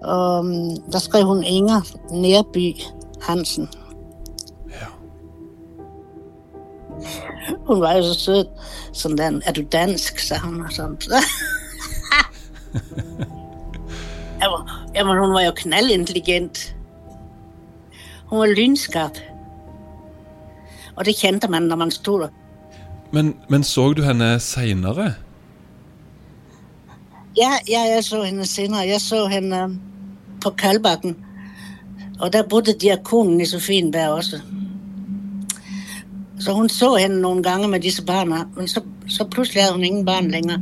Um, 0.05 0.77
da 0.93 1.01
skrev 1.01 1.25
hun 1.25 1.43
Inger 1.43 1.83
Nerby 2.13 2.77
Hansen. 3.25 3.69
Ja. 4.69 4.91
Hun 7.65 7.81
var 7.81 7.97
jo 7.97 8.13
så 8.13 8.19
søt. 8.21 8.53
Sånn 8.93 9.17
den, 9.17 9.41
er 9.49 9.57
du 9.57 9.65
dansk, 9.65 10.21
sa 10.21 10.43
hun. 10.45 10.61
og 10.61 10.73
sånt. 10.77 11.09
ja, 14.43 15.05
men 15.05 15.17
hun 15.17 15.33
var 15.33 15.49
jo 15.49 15.57
knallintelligent. 15.65 16.67
Hun 18.29 18.45
var 18.45 18.53
lynskarp. 18.53 19.17
Og 20.97 21.05
det 21.05 21.17
kjente 21.19 21.51
man 21.51 21.69
når 21.69 21.77
man 21.77 21.91
sto 21.91 22.19
der. 22.23 22.33
Men, 23.13 23.35
men 23.49 23.63
så 23.65 23.93
du 23.93 24.03
henne 24.03 24.39
seinere? 24.41 25.13
Ja, 27.37 27.59
ja, 27.69 27.83
jeg 27.91 28.05
så 28.05 28.23
henne 28.23 28.47
senere. 28.47 28.87
Jeg 28.89 29.01
så 29.01 29.27
henne 29.31 29.67
på 30.43 30.51
Kalbakken. 30.51 31.17
Og 32.21 32.33
der 32.33 32.47
bodde 32.47 32.75
diakonen 32.79 33.41
i 33.41 33.47
Sofienberg 33.47 34.11
også. 34.11 34.41
Så 36.39 36.53
hun 36.53 36.69
så 36.69 36.97
henne 36.97 37.21
noen 37.23 37.43
ganger 37.43 37.71
med 37.71 37.83
disse 37.83 38.05
barna, 38.05 38.45
men 38.57 38.69
så, 38.69 38.83
så 39.09 39.27
plutselig 39.31 39.63
hadde 39.63 39.79
hun 39.79 39.85
ingen 39.85 40.05
barn 40.07 40.31
lenger. 40.31 40.59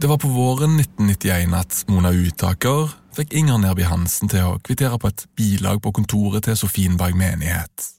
Det 0.00 0.08
var 0.08 0.18
på 0.20 0.28
våren 0.28 0.80
1991 0.80 1.54
at 1.56 1.84
Mona 1.88 2.12
Utaker 2.12 2.92
fikk 3.16 3.32
Inger 3.32 3.60
Nerby 3.62 3.86
Hansen 3.88 4.28
til 4.28 4.44
å 4.44 4.56
kvittere 4.64 4.98
på 5.00 5.08
et 5.08 5.24
bilag 5.38 5.80
på 5.84 5.92
kontoret 5.96 6.44
til 6.44 6.58
Sofienberg 6.58 7.16
menighet. 7.16 7.92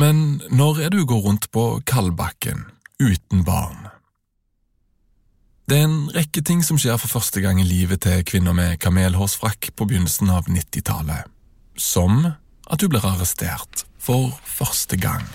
Men 0.00 0.40
når 0.50 0.80
er 0.80 0.90
det 0.90 1.00
du 1.00 1.06
går 1.08 1.22
rundt 1.28 1.50
på 1.54 1.80
Kalbakken 1.86 2.66
uten 3.00 3.44
barn? 3.46 3.86
Det 5.66 5.78
er 5.78 5.86
en 5.88 6.10
rekke 6.14 6.42
ting 6.46 6.60
som 6.62 6.78
skjer 6.78 6.98
for 7.02 7.10
første 7.10 7.42
gang 7.42 7.58
i 7.58 7.66
livet 7.66 8.04
til 8.04 8.22
kvinner 8.26 8.54
med 8.54 8.78
kamelhårsfrakk 8.82 9.72
på 9.74 9.88
begynnelsen 9.88 10.30
av 10.30 10.46
90-tallet, 10.50 11.26
som 11.74 12.20
at 12.26 12.82
hun 12.82 12.92
blir 12.92 13.06
arrestert 13.06 13.86
for 13.98 14.36
første 14.44 14.98
gang. 14.98 15.26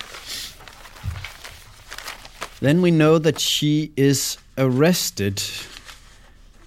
Then 2.62 2.84
we 2.84 2.92
know 2.92 3.18
that 3.20 3.42
she 3.42 3.92
is 3.98 4.38
arrested 4.58 5.42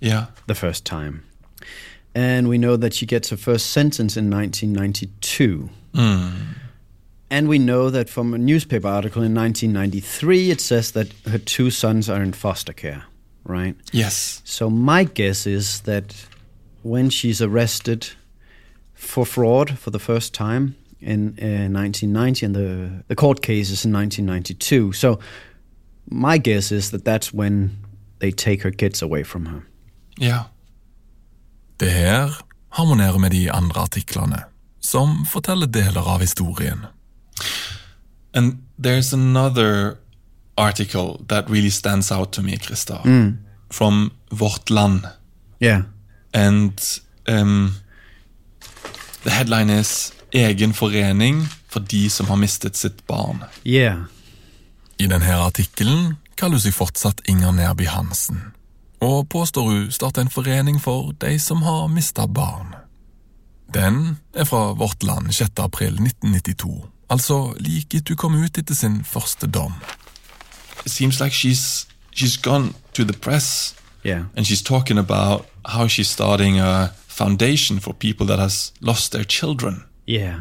Yeah. 0.00 0.26
the 0.46 0.54
first 0.54 0.84
time. 0.84 1.22
And 2.14 2.48
we 2.48 2.58
know 2.58 2.76
that 2.76 2.94
she 2.94 3.06
gets 3.06 3.30
her 3.30 3.36
first 3.36 3.70
sentence 3.70 4.16
in 4.16 4.30
1992. 4.30 5.70
And 7.28 7.48
we 7.48 7.58
know 7.58 7.90
that 7.90 8.08
from 8.08 8.32
a 8.34 8.38
newspaper 8.38 8.86
article 8.88 9.20
in 9.22 9.34
1993, 9.34 10.50
it 10.50 10.60
says 10.60 10.92
that 10.92 11.08
her 11.26 11.38
two 11.38 11.70
sons 11.70 12.08
are 12.08 12.22
in 12.22 12.32
foster 12.32 12.72
care, 12.72 13.02
right? 13.44 13.74
Yes. 13.92 14.40
So 14.44 14.70
my 14.70 15.04
guess 15.04 15.46
is 15.46 15.80
that 15.80 16.14
when 16.82 17.10
she's 17.10 17.42
arrested 17.42 18.10
for 18.94 19.26
fraud 19.26 19.76
for 19.78 19.90
the 19.90 19.98
first 19.98 20.32
time 20.34 20.76
in 21.00 21.36
uh, 21.42 21.68
1990, 21.68 22.46
and 22.46 22.54
the 22.54 22.90
the 23.08 23.16
court 23.16 23.42
case 23.42 23.70
is 23.70 23.84
in 23.84 23.92
1992. 23.92 24.92
So 24.92 25.18
my 26.12 26.38
guess 26.38 26.72
is 26.72 26.90
that 26.90 27.04
that's 27.04 27.34
when 27.34 27.70
they 28.20 28.30
take 28.30 28.62
her 28.62 28.70
kids 28.70 29.02
away 29.02 29.24
from 29.24 29.46
her. 29.46 29.60
Ja. 30.18 30.42
Det 31.80 31.90
her 31.90 32.30
harmonerer 32.68 33.18
med 33.18 33.30
de 33.30 33.52
andre 33.52 33.80
artiklene, 33.80 34.42
som 34.80 35.26
forteller 35.26 35.66
deler 35.66 36.08
av 36.14 36.20
historien. 36.20 36.86
And 38.34 38.56
there's 38.78 39.14
another 39.14 39.96
article 40.56 41.24
that 41.28 41.50
really 41.50 41.70
stands 41.70 42.10
out 42.10 42.32
to 42.32 42.42
me, 42.42 42.56
Christa, 42.56 43.00
from 43.70 44.10
Vårt 44.30 44.70
Land. 44.70 45.00
Yeah. 45.60 45.82
And 46.34 47.00
um, 47.28 47.70
the 49.22 49.30
headline 49.30 49.70
is 49.70 50.12
Egen 50.32 50.72
forening 50.72 51.46
for 51.68 51.80
de 51.80 52.10
som 52.10 52.26
har 52.26 52.36
mistet 52.36 52.76
sitt 52.76 53.06
barn. 53.06 53.44
Yeah. 53.64 54.04
I 54.98 55.06
denne 55.10 55.34
artikkelen 55.44 56.16
kaller 56.36 56.56
hun 56.56 56.64
seg 56.64 56.74
fortsatt 56.76 57.20
Inger 57.28 57.52
Nerby 57.56 57.86
Hansen, 57.90 58.40
og 59.04 59.28
påstår 59.32 59.68
hun 59.68 59.90
starter 59.92 60.24
en 60.24 60.32
forening 60.32 60.78
for 60.82 61.12
de 61.20 61.36
som 61.40 61.62
har 61.66 61.88
mista 61.92 62.26
barn. 62.26 62.74
Den 63.74 64.18
er 64.34 64.44
fra 64.48 64.72
Vårt 64.78 65.02
Land 65.02 65.32
6. 65.34 65.50
april 65.58 65.98
1992, 66.00 66.86
altså 67.10 67.52
like 67.60 67.96
etter 67.98 68.14
hun 68.14 68.20
kom 68.22 68.38
ut 68.40 68.58
etter 68.58 68.74
sin 68.74 69.02
første 69.04 69.46
dom. 69.46 69.74
It 70.86 70.92
seems 70.92 71.20
like 71.20 71.34
she's 71.34 71.86
she's 72.14 72.36
gone 72.42 72.72
to 72.94 73.04
the 73.04 73.12
press 73.12 73.74
Yeah. 74.04 74.24
and 74.36 74.46
she's 74.46 74.62
talking 74.62 74.98
about 74.98 75.46
how 75.64 75.88
she's 75.88 76.08
starting 76.08 76.60
a 76.60 76.92
foundation 77.08 77.80
for 77.80 77.92
people 77.92 78.26
that 78.26 78.38
has 78.38 78.72
lost 78.80 79.12
their 79.12 79.24
children. 79.24 79.82
Yeah. 80.06 80.40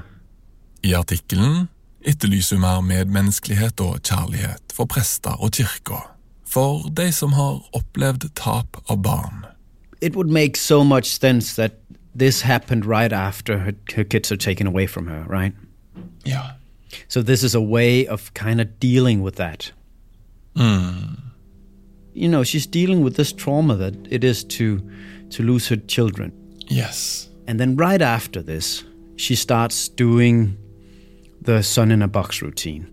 I 0.84 0.94
artikkelen 0.94 1.68
etterlyser 2.06 2.58
mer 2.62 2.82
medmenneskelighet 2.82 3.82
og 3.82 4.02
kjærlighet 4.04 4.74
for 4.74 4.86
prester 4.86 5.36
og 5.42 5.52
kirker, 5.52 6.12
for 6.48 6.90
de 6.98 7.12
som 7.12 7.34
har 7.34 7.62
opplevd 7.74 8.30
tap 8.36 8.78
av 8.90 9.04
barn. 9.04 9.46
it 10.02 10.16
would 10.16 10.30
make 10.30 10.56
so 10.56 10.84
much 10.84 11.18
sense 11.20 11.56
that 11.56 11.80
this 12.14 12.42
happened 12.42 12.86
right 12.86 13.12
after 13.12 13.58
her, 13.58 13.74
her 13.96 14.04
kids 14.04 14.32
are 14.32 14.38
taken 14.38 14.68
away 14.68 14.88
from 14.88 15.08
her, 15.08 15.26
right? 15.28 15.54
Ja. 16.24 16.42
So 17.08 17.22
this 17.22 17.44
is 17.44 17.56
a 17.56 17.62
way 17.62 18.08
of 18.08 18.34
kind 18.34 18.62
of 18.62 18.80
dealing 18.80 19.24
with 19.24 19.36
that. 19.36 19.72
Hmm. 20.56 21.16
You 22.14 22.30
know, 22.30 22.44
she's 22.44 22.68
dealing 22.68 23.04
with 23.04 23.16
this 23.18 23.34
trauma 23.34 23.76
that 23.76 23.96
it 24.10 24.24
is 24.24 24.44
to 24.44 24.80
to 25.32 25.44
lose 25.44 25.68
her 25.70 25.76
children. 25.76 26.32
Yes. 26.68 27.30
And 27.48 27.60
then 27.60 27.76
right 27.76 28.02
after 28.02 28.42
this, 28.42 28.84
she 29.18 29.36
starts 29.36 29.90
doing 29.90 30.58
the 31.46 31.64
sun 31.64 31.92
in 31.92 32.02
a 32.02 32.08
box 32.08 32.42
routine. 32.42 32.86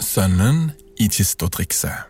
Sønnen 0.00 0.72
i 0.96 1.08
kista-trikset. 1.08 2.08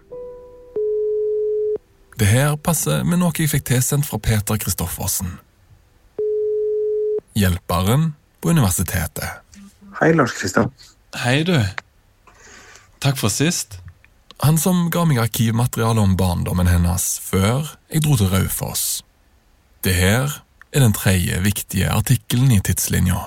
Det 2.18 2.26
her 2.26 2.56
passer 2.56 3.04
med 3.06 3.20
noe 3.20 3.34
jeg 3.38 3.50
fikk 3.50 3.66
tilsendt 3.70 4.06
fra 4.06 4.18
Peter 4.22 4.58
Kristoffersen. 4.58 5.36
Hjelperen 7.38 8.12
på 8.42 8.50
universitetet. 8.50 9.42
Hei, 10.00 10.12
Lars 10.14 10.34
Kristian. 10.38 10.72
Hei, 11.22 11.42
du. 11.46 11.56
Takk 13.02 13.18
for 13.18 13.30
sist. 13.30 13.78
Han 14.42 14.58
som 14.58 14.86
ga 14.94 15.04
meg 15.06 15.18
arkivmateriale 15.22 16.02
om 16.02 16.14
barndommen 16.18 16.70
hennes 16.70 17.06
før 17.22 17.74
jeg 17.90 18.04
dro 18.06 18.18
til 18.18 18.30
Raufoss. 18.30 19.00
Det 19.82 19.94
her 19.94 20.42
er 20.72 20.84
den 20.84 20.94
tredje 20.96 21.40
viktige 21.44 21.88
artikkelen 21.92 22.52
i 22.52 22.60
tidslinja. 22.64 23.20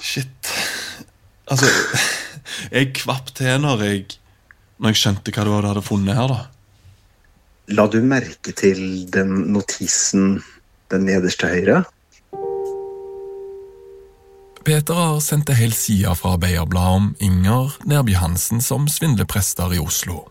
Shit. 0.00 0.52
Altså, 1.50 1.68
jeg 2.72 2.92
kvapp 2.96 3.34
til 3.36 3.60
når 3.60 3.84
jeg, 3.84 4.06
når 4.78 4.94
jeg 4.94 5.02
skjønte 5.02 5.34
hva 5.34 5.44
det 5.44 5.54
var 5.54 5.64
du 5.64 5.70
hadde 5.72 5.84
funnet 5.84 6.16
her, 6.16 6.32
da. 6.32 6.40
La 7.70 7.86
du 7.86 8.00
merke 8.02 8.54
til 8.56 9.06
den 9.12 9.52
notisen 9.54 10.40
den 10.90 11.04
nederst 11.06 11.38
til 11.42 11.52
høyre? 11.54 11.82
Peter 14.66 14.96
har 14.96 15.20
sendt 15.24 15.50
ei 15.52 15.56
hel 15.56 15.72
side 15.74 16.10
fra 16.18 16.34
Arbeiderbladet 16.36 16.96
om 16.98 17.06
Inger 17.22 17.76
Nærby 17.88 18.16
Hansen 18.18 18.60
som 18.60 18.88
svindleprester 18.90 19.72
i 19.76 19.80
Oslo. 19.80 20.24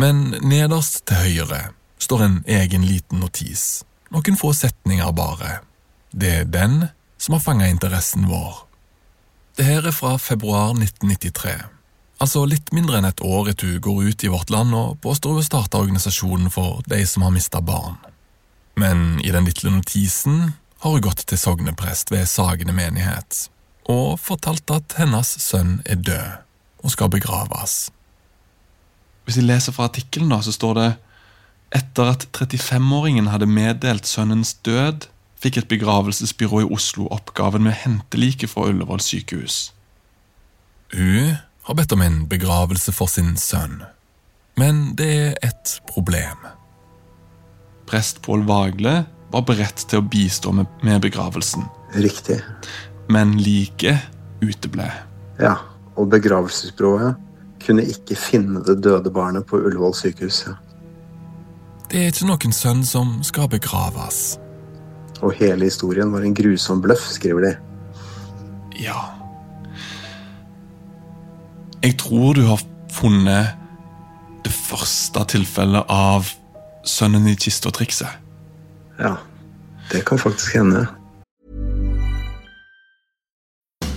Men 0.00 0.34
nederst 0.42 1.04
til 1.08 1.22
høyre 1.22 1.60
står 2.02 2.24
en 2.24 2.38
egen 2.46 2.86
liten 2.86 3.20
notis. 3.20 3.84
Noen 4.10 4.38
få 4.38 4.52
setninger 4.56 5.12
bare. 5.14 5.60
Det 6.10 6.32
er 6.40 6.48
den 6.48 6.88
som 7.20 7.36
har 7.36 7.44
fanga 7.44 7.68
interessen 7.70 8.26
vår. 8.30 8.64
Det 9.56 9.66
her 9.68 9.86
er 9.86 9.94
fra 9.94 10.16
februar 10.18 10.72
1993. 10.72 11.52
Altså 12.20 12.44
litt 12.48 12.72
mindre 12.76 12.98
enn 12.98 13.08
et 13.08 13.22
år 13.24 13.52
etter 13.52 13.74
hun 13.74 13.84
går 13.84 14.10
ut 14.10 14.24
i 14.24 14.32
vårt 14.32 14.50
land 14.52 14.74
og 14.76 14.98
påstår 15.04 15.38
hun 15.38 15.46
starta 15.46 15.80
organisasjonen 15.80 16.50
for 16.52 16.82
de 16.88 17.00
som 17.08 17.24
har 17.24 17.34
mista 17.34 17.62
barn. 17.64 17.96
Men 18.80 19.20
i 19.24 19.32
den 19.32 19.48
lille 19.48 19.72
notisen 19.72 20.52
har 20.80 20.96
hun 20.96 21.04
gått 21.04 21.24
til 21.28 21.40
sogneprest 21.40 22.12
ved 22.12 22.28
Sagene 22.28 22.76
menighet 22.76 23.46
og 23.90 24.20
fortalt 24.22 24.70
at 24.70 24.96
hennes 25.00 25.32
sønn 25.42 25.80
er 25.84 25.98
død 25.98 26.84
og 26.84 26.92
skal 26.94 27.10
begraves. 27.12 27.90
Hvis 29.24 29.40
jeg 29.40 29.48
leser 29.48 29.74
fra 29.74 29.88
artikkelen, 29.88 30.32
så 30.42 30.52
står 30.54 30.74
det 30.78 30.88
etter 31.74 32.12
at 32.14 32.26
35-åringen 32.34 33.30
hadde 33.30 33.46
meddelt 33.50 34.08
sønnens 34.08 34.54
død, 34.66 35.06
fikk 35.40 35.60
et 35.60 35.68
begravelsesbyrå 35.70 36.64
i 36.64 36.70
Oslo 36.74 37.06
oppgaven 37.14 37.64
med 37.64 37.72
å 37.72 37.80
hente 37.84 38.20
liket 38.20 38.52
fra 38.52 38.66
Ullevål 38.68 39.00
sykehus. 39.04 39.70
Hun 40.92 41.36
har 41.68 41.78
bedt 41.78 41.94
om 41.94 42.02
en 42.04 42.24
begravelse 42.28 42.92
for 42.92 43.10
sin 43.10 43.36
sønn, 43.40 43.80
men 44.58 44.90
det 44.98 45.10
er 45.14 45.36
et 45.46 45.76
problem. 45.88 46.42
Prest 47.88 48.20
Pål 48.26 48.44
Vagle 48.48 49.04
var 49.30 49.46
beredt 49.46 49.86
til 49.88 50.02
å 50.02 50.06
bistå 50.10 50.52
med, 50.54 50.66
med 50.82 51.00
begravelsen, 51.06 51.64
Riktig. 51.94 52.40
men 53.08 53.36
liket 53.38 54.10
uteble. 54.42 54.88
Ja, 55.40 55.56
og 55.96 56.10
begravelsesbyrået 56.12 57.14
kunne 57.62 57.84
ikke 57.86 58.16
finne 58.18 58.62
det 58.66 58.80
døde 58.84 59.12
barnet 59.14 59.46
på 59.46 59.60
Ullevål 59.62 59.94
sykehus. 59.96 60.42
Ja. 60.48 60.58
Det 61.90 61.98
er 61.98 62.12
ikke 62.12 62.26
noen 62.28 62.52
sønn 62.54 62.84
som 62.86 63.16
skal 63.26 63.48
begraves. 63.50 64.38
Og 65.26 65.32
hele 65.34 65.66
historien 65.66 66.12
var 66.14 66.22
en 66.22 66.36
grusom 66.38 66.78
bløff, 66.84 67.02
skriver 67.10 67.48
de. 67.48 67.56
Ja 68.80 69.00
Jeg 71.82 71.98
tror 71.98 72.34
du 72.34 72.44
har 72.46 72.62
funnet 72.92 73.56
det 74.44 74.52
første 74.52 75.24
tilfellet 75.34 75.84
av 75.88 76.30
sønnen 76.84 77.26
i 77.28 77.34
kista-trikset. 77.34 78.20
Ja, 79.00 79.16
det 79.90 80.04
kan 80.06 80.18
faktisk 80.18 80.54
hende. 80.54 80.86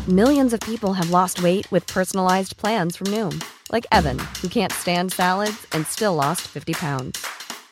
Millions 0.08 0.54
of 0.54 0.60
people 0.60 0.94
have 0.94 1.10
lost 1.12 1.44
weight 1.44 1.72
with 1.72 1.86
personalized 1.88 2.58
plans 2.58 2.98
from 2.98 3.12
Noom, 3.12 3.42
like 3.72 3.86
Evan, 3.92 4.20
who 4.42 4.50
can't 4.50 4.74
stand 4.74 5.12
salads 5.12 5.68
and 5.72 5.86
still 5.88 6.16
lost 6.16 6.42
50 6.42 6.74
pounds. 6.74 7.43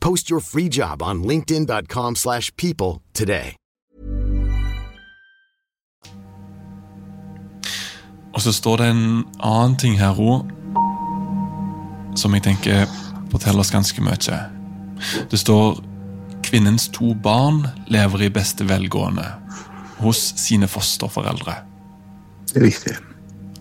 Post 0.00 0.30
your 0.30 0.40
free 0.40 0.68
job 0.68 1.02
on 1.02 1.22
linkedin.com/people 1.22 2.14
slash 2.14 2.50
people 2.56 3.00
today. 3.14 3.54
Og 8.34 8.42
så 8.42 8.52
står 8.52 8.76
det 8.76 8.86
en 8.90 9.24
annen 9.42 9.76
ting 9.76 9.96
her 9.98 10.14
òg, 10.14 10.46
som 12.14 12.34
jeg 12.34 12.44
tenker 12.44 12.84
forteller 13.32 13.64
oss 13.64 13.72
ganske 13.74 14.02
mye. 14.04 14.36
Det 15.30 15.40
står 15.40 15.80
kvinnens 16.46 16.88
to 16.94 17.14
barn 17.14 17.64
lever 17.90 18.22
i 18.22 18.30
beste 18.30 18.68
velgående 18.68 19.26
hos 19.98 20.20
sine 20.38 20.68
fosterforeldre. 20.70 21.56
Det 22.52 22.62
er 22.62 22.66
Riktig. 22.68 22.94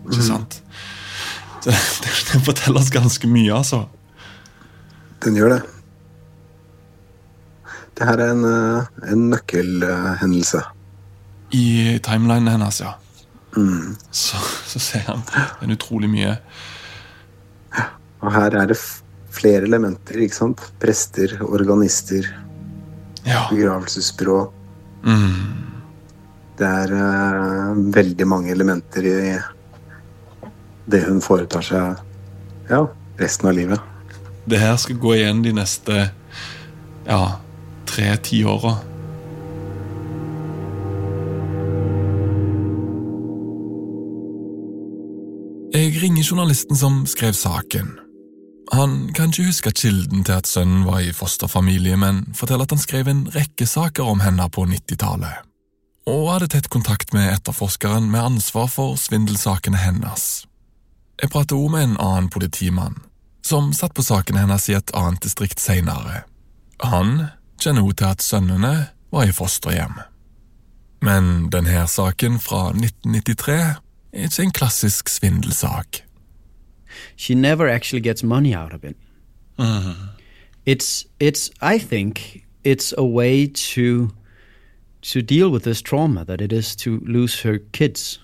Ikke 0.05 0.23
sant? 0.23 0.61
Det, 1.65 1.73
det, 2.03 2.13
det 2.33 2.43
forteller 2.45 2.79
oss 2.79 2.93
ganske 2.93 3.27
mye, 3.27 3.49
altså. 3.57 3.87
Den 5.25 5.35
gjør 5.41 5.57
det. 5.57 5.61
Det 7.97 8.05
her 8.05 8.21
er 8.21 8.31
en, 8.35 8.45
eh, 8.45 9.11
en 9.11 9.29
nøkkelhendelse. 9.31 10.61
I 11.57 11.97
timelinen 12.03 12.51
hennes, 12.53 12.81
ja. 12.83 12.93
Mm. 13.57 13.95
Så, 14.11 14.37
så 14.69 14.79
ser 14.79 15.07
han 15.07 15.23
en 15.61 15.73
utrolig 15.73 16.09
mye. 16.11 16.35
Og 18.21 18.33
her 18.33 18.57
er 18.59 18.69
det 18.69 18.77
flere 19.33 19.65
elementer, 19.65 20.19
ikke 20.21 20.35
sant? 20.35 20.61
Prester, 20.81 21.37
organister, 21.45 22.27
begravelsesbyrå. 23.23 24.39
Mm. 25.05 25.65
Det 26.57 26.67
er 26.67 26.93
uh, 26.93 27.77
veldig 27.93 28.27
mange 28.27 28.51
elementer 28.53 29.05
i 29.05 29.17
det 30.87 31.03
hun 31.05 31.19
foretar 31.21 31.65
seg 31.65 32.69
ja, 32.71 32.79
resten 33.19 33.49
av 33.49 33.57
livet. 33.57 33.83
Det 34.47 34.61
her 34.61 34.77
skal 34.79 34.97
gå 35.01 35.17
igjen 35.17 35.43
de 35.43 35.53
neste 35.53 36.07
ja, 37.07 37.21
tre 37.87 38.11
tiåra. 38.23 38.75
Jeg 45.77 46.01
ringer 46.01 46.23
journalisten 46.23 46.75
som 46.75 47.05
skrev 47.05 47.33
saken. 47.33 47.95
Han 48.71 49.13
kan 49.15 49.29
ikke 49.29 49.45
huske 49.47 49.71
kilden 49.71 50.23
til 50.23 50.39
at 50.39 50.47
sønnen 50.47 50.85
var 50.87 50.99
i 50.99 51.13
fosterfamilie, 51.15 51.97
men 51.97 52.25
forteller 52.35 52.67
at 52.67 52.73
han 52.75 52.81
skrev 52.81 53.07
en 53.07 53.27
rekke 53.35 53.67
saker 53.67 54.03
om 54.03 54.19
henne 54.19 54.49
på 54.51 54.65
90-tallet, 54.67 55.45
og 56.07 56.31
hadde 56.33 56.49
tett 56.51 56.69
kontakt 56.73 57.13
med 57.15 57.29
etterforskeren 57.31 58.09
med 58.11 58.23
ansvar 58.23 58.67
for 58.71 58.97
svindelsakene 58.99 59.79
hennes. 59.79 60.47
Jeg 61.21 61.31
prater 61.31 61.55
også 61.55 61.73
med 61.75 61.83
en 61.83 61.97
annen 61.97 62.29
politimann, 62.29 62.99
som 63.45 63.71
satt 63.73 63.95
på 63.95 64.03
sakene 64.03 64.43
hennes 64.43 64.69
i 64.69 64.75
et 64.75 64.91
annet 64.95 65.23
distrikt 65.23 65.63
senere. 65.63 66.25
Han 66.83 67.29
kjenner 67.59 67.83
også 67.83 67.95
til 67.95 68.05
at 68.05 68.21
sønnene 68.21 68.75
var 69.11 69.23
i 69.23 69.31
fosterhjem. 69.31 69.99
Men 71.01 71.49
denne 71.51 71.87
saken 71.87 72.39
fra 72.39 72.69
1993 72.69 73.77
er 74.13 74.23
ikke 74.23 74.43
en 74.43 74.51
klassisk 74.51 75.09
svindelsak. 75.09 76.03
She 77.17 77.35
never 77.35 77.67
actually 77.67 78.01
gets 78.01 78.23
money 78.23 78.55
out 78.55 78.73
of 78.73 78.83
it. 78.83 78.97
It's 80.65 81.05
it's 81.19 81.49
I 81.61 81.79
think 81.79 82.43
it's 82.63 82.93
a 82.97 83.03
way 83.03 83.47
to 83.47 84.09
to 85.01 85.21
deal 85.21 85.49
with 85.49 85.63
this 85.63 85.81
trauma 85.81 86.25
that 86.25 86.41
it 86.41 86.51
is 86.51 86.75
to 86.75 86.99
lose 87.05 87.41
her 87.43 87.59
kids. 87.71 88.19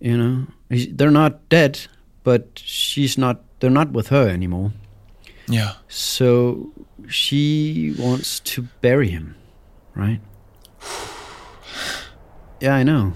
You 0.00 0.16
know, 0.16 0.46
they're 0.68 1.10
not 1.10 1.48
dead, 1.48 1.78
but 2.24 2.58
she's 2.58 3.16
not. 3.16 3.36
They're 3.60 3.70
not 3.70 3.92
with 3.92 4.08
her 4.08 4.28
anymore. 4.28 4.72
Yeah. 5.48 5.72
So 5.88 6.72
she 7.08 7.94
wants 7.98 8.40
to 8.40 8.62
bury 8.80 9.08
him, 9.08 9.34
right? 9.94 10.20
Yeah, 12.60 12.80
I 12.80 12.84
know. 12.84 13.12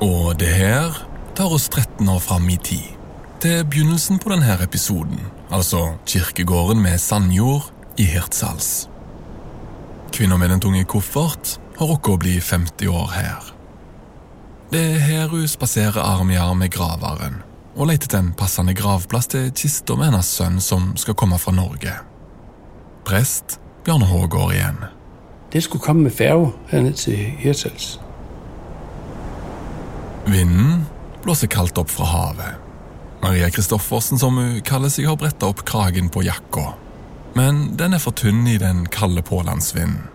Og 0.00 0.34
det 0.40 0.50
her 0.52 1.06
tar 1.36 1.52
oss 1.54 1.68
13 1.68 2.08
år 2.08 2.18
fram 2.18 2.48
i 2.48 2.56
tid. 2.56 2.92
Til 3.40 3.64
begynnelsen 3.64 4.18
på 4.18 4.32
denne 4.32 4.56
episoden, 4.62 5.20
altså 5.50 5.94
kirkegården 6.06 6.82
med 6.82 6.98
sandjord 6.98 7.70
i 7.96 8.04
Hirtshals. 8.04 8.88
Kvinna 10.12 10.36
med 10.36 10.48
den 10.48 10.60
tunge 10.60 10.84
koffert 10.84 11.56
har 11.78 11.88
rukket 11.90 12.14
å 12.14 12.20
bli 12.20 12.38
50 12.40 12.88
år 12.88 13.12
her. 13.16 13.53
Det 14.72 14.80
er 14.80 14.98
her 14.98 15.28
hun 15.28 15.48
spaserer 15.48 16.00
arm 16.02 16.30
i 16.30 16.38
arm 16.40 16.58
med 16.58 16.72
graveren 16.74 17.42
og 17.74 17.88
leter 17.90 18.06
etter 18.06 18.20
en 18.22 18.34
passende 18.38 18.74
gravplass 18.78 19.32
til 19.32 19.50
kista 19.58 19.96
med 19.98 20.12
hennes 20.12 20.30
sønn 20.30 20.60
som 20.62 20.92
skal 21.00 21.16
komme 21.18 21.38
fra 21.42 21.54
Norge. 21.54 21.94
Prest 23.04 23.58
Bjarne 23.84 24.06
Hågård 24.06 24.54
igjen. 24.54 24.78
Det 25.52 25.62
skulle 25.62 25.82
komme 25.82 26.06
med 26.06 26.14
ferge 26.14 26.52
her 26.70 26.84
ned 26.86 26.94
til 26.98 27.18
Hirtshals. 27.42 27.98
Vinden 30.26 30.86
blåser 31.24 31.50
kaldt 31.52 31.78
opp 31.78 31.90
fra 31.92 32.06
havet. 32.08 32.62
Maria 33.22 33.50
Kristoffersen, 33.50 34.18
som 34.18 34.38
hun 34.38 34.60
kaller 34.64 34.92
seg, 34.92 35.08
har 35.08 35.18
bretta 35.20 35.48
opp 35.50 35.64
kragen 35.68 36.10
på 36.12 36.24
jakka. 36.24 36.72
Men 37.34 37.76
den 37.78 37.96
er 37.96 38.02
for 38.02 38.16
tynn 38.16 38.46
i 38.46 38.58
den 38.60 38.84
kalde 38.92 39.24
pålandsvinden. 39.26 40.10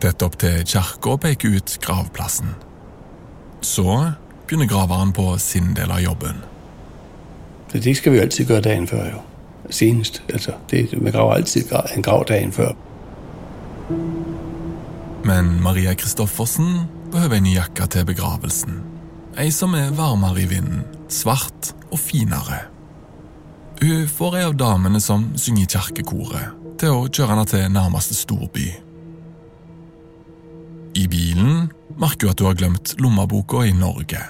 Tett 0.00 0.22
opp 0.24 0.38
til 0.40 0.62
kirka 0.64 1.16
peker 1.20 1.58
ut 1.58 1.76
gravplassen. 1.84 2.54
Så 3.60 4.12
begynner 4.46 4.66
graveren 4.66 5.12
på 5.12 5.38
sin 5.38 5.74
del 5.74 5.90
av 5.90 6.00
jobben. 6.00 6.40
Det 7.72 7.96
skal 7.96 8.12
vi 8.12 8.18
jo 8.18 8.22
alltid 8.24 8.48
gjøre 8.48 8.66
dagen 8.66 8.86
før, 8.90 9.10
jo. 9.12 9.20
Senest. 9.70 10.22
Altså, 10.32 10.56
det, 10.70 10.88
man 10.98 11.12
graver 11.12 11.34
alltid 11.34 11.72
en 11.96 12.02
grav 12.02 12.24
dagen 12.28 12.52
før. 12.52 12.72
Men 15.24 15.62
Maria 15.62 15.94
Kristoffersen 15.94 16.88
behøver 17.12 17.36
en 17.36 17.46
ny 17.46 17.54
jakke 17.54 17.86
til 17.86 18.06
begravelsen. 18.08 18.80
Ei 19.38 19.50
som 19.54 19.74
er 19.78 19.92
varmere 19.94 20.42
i 20.42 20.48
vinden, 20.50 20.82
svart 21.08 21.70
og 21.90 21.98
finere. 21.98 22.64
Hun 23.80 24.08
får 24.08 24.36
ei 24.36 24.46
av 24.48 24.56
damene 24.58 25.00
som 25.00 25.30
synger 25.38 25.62
i 25.62 25.70
kirkekoret, 25.76 26.56
til 26.80 26.96
å 26.96 27.06
kjøre 27.06 27.34
henne 27.34 27.46
til 27.48 27.70
nærmeste 27.72 28.16
storby. 28.18 28.66
I 30.98 31.06
bilen 31.06 31.70
merker 31.98 32.26
hun 32.26 32.34
at 32.34 32.40
hun 32.40 32.48
har 32.50 32.58
glemt 32.60 32.94
lommeboka 33.00 33.64
i 33.66 33.72
Norge. 33.72 34.20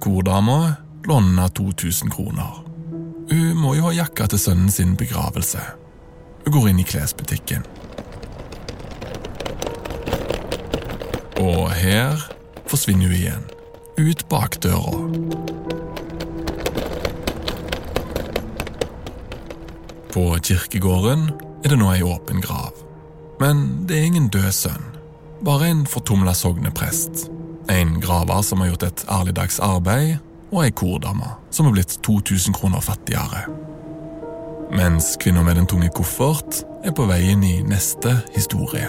Kordama 0.00 0.74
låner 1.04 1.48
2000 1.48 2.10
kroner. 2.10 2.62
Hun 3.30 3.56
må 3.56 3.74
jo 3.74 3.86
ha 3.86 3.94
jakka 3.94 4.26
til 4.28 4.38
sønnen 4.38 4.70
sin 4.70 4.96
begravelse. 4.96 5.62
Hun 6.44 6.54
går 6.54 6.68
inn 6.68 6.82
i 6.82 6.86
klesbutikken. 6.86 7.64
Og 11.40 11.70
her 11.74 12.20
forsvinner 12.70 13.08
hun 13.08 13.16
igjen. 13.16 13.48
Ut 13.98 14.26
bakdøra. 14.28 14.92
På 20.12 20.36
kirkegården 20.44 21.30
er 21.64 21.72
det 21.72 21.78
nå 21.80 21.92
ei 21.94 22.02
åpen 22.04 22.42
grav. 22.44 22.76
Men 23.40 23.86
det 23.88 23.98
er 23.98 24.10
ingen 24.10 24.28
død 24.28 24.50
sønn. 24.52 24.91
Bare 25.44 25.68
en 25.68 25.86
fortumla 25.86 26.34
sogneprest. 26.34 27.30
En 27.70 28.00
graver 28.00 28.42
som 28.42 28.60
har 28.60 28.68
gjort 28.68 28.82
et 28.82 29.04
ærligdags 29.10 29.58
arbeid, 29.58 30.16
og 30.52 30.60
ei 30.64 30.70
kordame 30.70 31.32
som 31.50 31.66
er 31.66 31.72
blitt 31.74 31.96
2000 32.06 32.54
kroner 32.54 32.80
fattigere. 32.80 33.40
Mens 34.70 35.16
kvinna 35.20 35.42
med 35.42 35.58
den 35.58 35.66
tunge 35.66 35.88
koffert 35.96 36.62
er 36.84 36.94
på 36.94 37.06
vei 37.10 37.32
inn 37.32 37.42
i 37.42 37.56
neste 37.66 38.20
historie. 38.36 38.86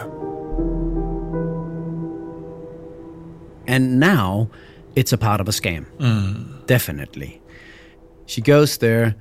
And 3.67 3.99
now 3.99 4.47
it's 4.95 5.13
a 5.13 5.17
part 5.17 5.41
of 5.41 5.47
a 5.47 5.51
scam. 5.51 5.85
Definitely. 6.67 7.41
She 8.27 8.41
goes 8.41 8.77
there 8.77 9.15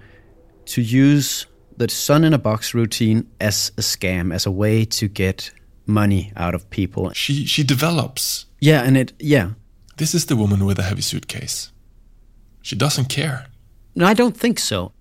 to 0.66 0.83
use 0.83 1.47
the 1.79 1.88
sun 1.88 2.25
in 2.25 2.35
a 2.35 2.38
box 2.38 2.75
routine 2.75 3.25
as 3.40 3.73
a 3.79 3.81
scam, 3.81 4.35
as 4.35 4.47
a 4.47 4.51
way 4.51 4.85
to 4.85 5.09
get 5.09 5.51
money 5.87 6.33
out 6.37 6.55
of 6.55 6.68
people. 6.71 7.11
She 7.14 7.47
she 7.47 7.62
develops. 7.62 8.47
Yeah, 8.61 8.87
and 8.87 8.97
it 8.97 9.12
yeah. 9.18 9.51
This 9.97 10.14
is 10.14 10.27
the 10.27 10.37
woman 10.37 10.64
with 10.64 10.79
a 10.79 10.83
heavy 10.83 11.03
suitcase. 11.03 11.71
She 12.62 12.77
doesn't 12.77 13.09
care. 13.09 13.47
No, 13.95 14.07
I 14.07 14.14
don't 14.14 14.37
think 14.37 14.59
so. 14.59 14.92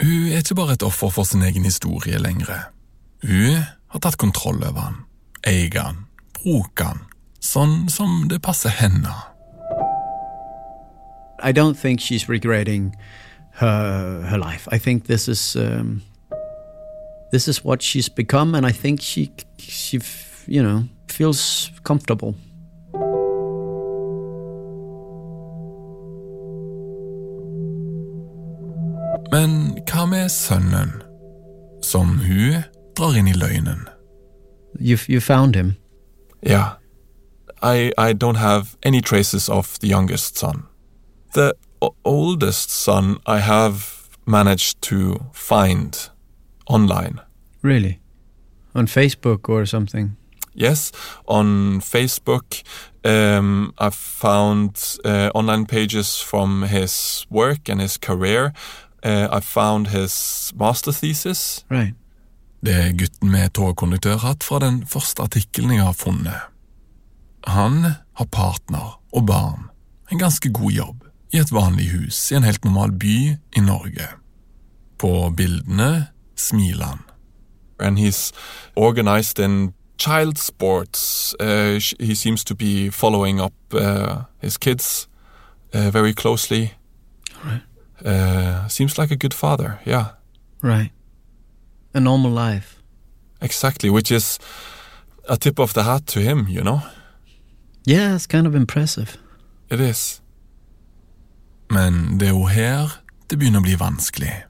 Hun 0.00 0.32
er 0.32 0.36
ikke 0.36 0.54
bare 0.54 0.72
et 0.72 0.82
offer 0.82 1.08
for 1.10 1.24
sin 1.24 1.42
egen 1.42 1.64
historie 1.64 2.18
lenger. 2.18 2.70
Hun 3.22 3.62
har 3.88 3.98
tatt 3.98 4.18
kontroll 4.18 4.64
over 4.64 4.80
han, 4.80 4.96
eier 5.46 5.80
han, 5.80 6.02
bruker 6.36 6.84
han, 6.84 7.00
sånn 7.40 7.88
som 7.88 8.28
det 8.28 8.42
passer 8.42 8.68
henne. 8.68 9.14
I 11.42 11.52
don't 11.52 11.78
think 11.78 12.00
she's 12.00 12.28
regretting 12.28 12.94
her 13.52 14.22
her 14.28 14.38
life. 14.38 14.68
I 14.70 14.78
think 14.78 15.06
this 15.06 15.28
is 15.28 15.56
um, 15.56 16.02
this 17.32 17.48
is 17.48 17.64
what 17.64 17.82
she's 17.82 18.08
become, 18.08 18.54
and 18.54 18.66
I 18.66 18.72
think 18.72 19.00
she 19.00 19.30
she 19.58 20.00
you 20.46 20.62
know 20.62 20.84
feels 21.08 21.70
comfortable. 21.82 22.34
Men 29.32 29.78
hva 29.86 30.06
med 30.06 30.30
sønnen, 30.30 31.02
som 31.82 32.18
hun 32.18 32.62
drar 32.96 33.16
inn 33.16 33.28
i 33.28 33.32
løgnen? 33.32 33.88
You 34.80 34.98
you 35.08 35.20
found 35.20 35.56
him. 35.56 35.76
Yeah. 36.42 36.76
I, 37.62 37.92
I 37.98 38.12
don't 38.12 38.36
have 38.36 38.76
any 38.82 39.00
traces 39.00 39.48
of 39.48 39.78
the 39.80 39.88
youngest 39.88 40.36
son. 40.36 40.66
The 41.32 41.54
oldest 42.04 42.70
son 42.70 43.18
I 43.26 43.38
have 43.38 44.08
managed 44.26 44.82
to 44.82 45.26
find 45.32 46.10
online. 46.66 47.20
Really? 47.62 47.98
On 48.74 48.86
Facebook 48.86 49.48
or 49.48 49.66
something? 49.66 50.16
yes. 50.56 50.92
On 51.26 51.80
Facebook, 51.80 52.62
um, 53.04 53.72
I 53.78 53.90
found 53.90 54.98
uh, 55.04 55.30
online 55.34 55.66
pages 55.66 56.20
from 56.20 56.62
his 56.62 57.26
work 57.30 57.68
and 57.68 57.80
his 57.80 57.96
career. 57.96 58.52
Uh, 59.02 59.28
I 59.30 59.40
found 59.40 59.88
his 59.88 60.52
master 60.56 60.92
thesis. 60.92 61.64
Right. 61.70 61.94
Det 62.64 62.74
er 62.74 62.92
gutten 62.92 63.30
med 63.30 63.52
togkonduktørhatt 63.54 64.42
fra 64.42 64.58
den 64.58 64.80
første 64.86 65.22
artikkelen 65.22 65.76
jeg 65.76 65.84
har 65.84 65.94
funnet. 65.94 66.48
Han 67.46 67.84
har 68.18 68.26
partner 68.32 68.96
og 69.12 69.26
barn, 69.26 69.68
en 70.10 70.18
ganske 70.18 70.50
god 70.50 70.72
jobb, 70.72 71.04
i 71.30 71.38
et 71.38 71.52
vanlig 71.52 71.90
hus 71.92 72.32
i 72.32 72.38
en 72.38 72.46
helt 72.48 72.64
normal 72.64 72.96
by 72.96 73.36
i 73.36 73.62
Norge. 73.62 74.08
På 74.98 75.28
bildene 75.36 76.08
smiler 76.36 76.84
han. 76.84 77.00
And 77.78 77.98
he's 77.98 78.32
organized 78.74 79.38
in 79.38 79.74
child 79.98 80.38
sports. 80.38 81.34
Uh, 81.40 81.78
he 81.98 82.14
seems 82.14 82.44
to 82.44 82.54
be 82.54 82.90
following 82.90 83.40
up 83.40 83.52
uh, 83.72 84.24
his 84.38 84.56
kids 84.56 85.08
uh, 85.74 85.90
very 85.90 86.14
closely. 86.14 86.72
Right. 87.44 87.62
Uh, 88.04 88.68
seems 88.68 88.98
like 88.98 89.10
a 89.10 89.16
good 89.16 89.34
father, 89.34 89.78
yeah. 89.84 90.04
Right. 90.62 90.90
A 91.94 92.00
normal 92.00 92.30
life. 92.30 92.82
Exactly, 93.40 93.90
which 93.90 94.10
is 94.10 94.38
a 95.28 95.36
tip 95.36 95.58
of 95.58 95.74
the 95.74 95.82
hat 95.82 96.06
to 96.06 96.20
him, 96.20 96.46
you 96.48 96.62
know? 96.62 96.82
Yeah, 97.84 98.14
it's 98.14 98.26
kind 98.26 98.46
of 98.46 98.54
impressive. 98.54 99.16
It 99.70 99.80
is. 99.80 100.20
Men 101.70 102.18
det 102.18 102.28
er 102.28 102.32
jo 102.32 102.46
her 102.46 103.00
det 103.30 103.38
begynner 103.38 103.58
å 103.58 103.66
bli 103.66 103.74
vanskelig. 103.78 104.44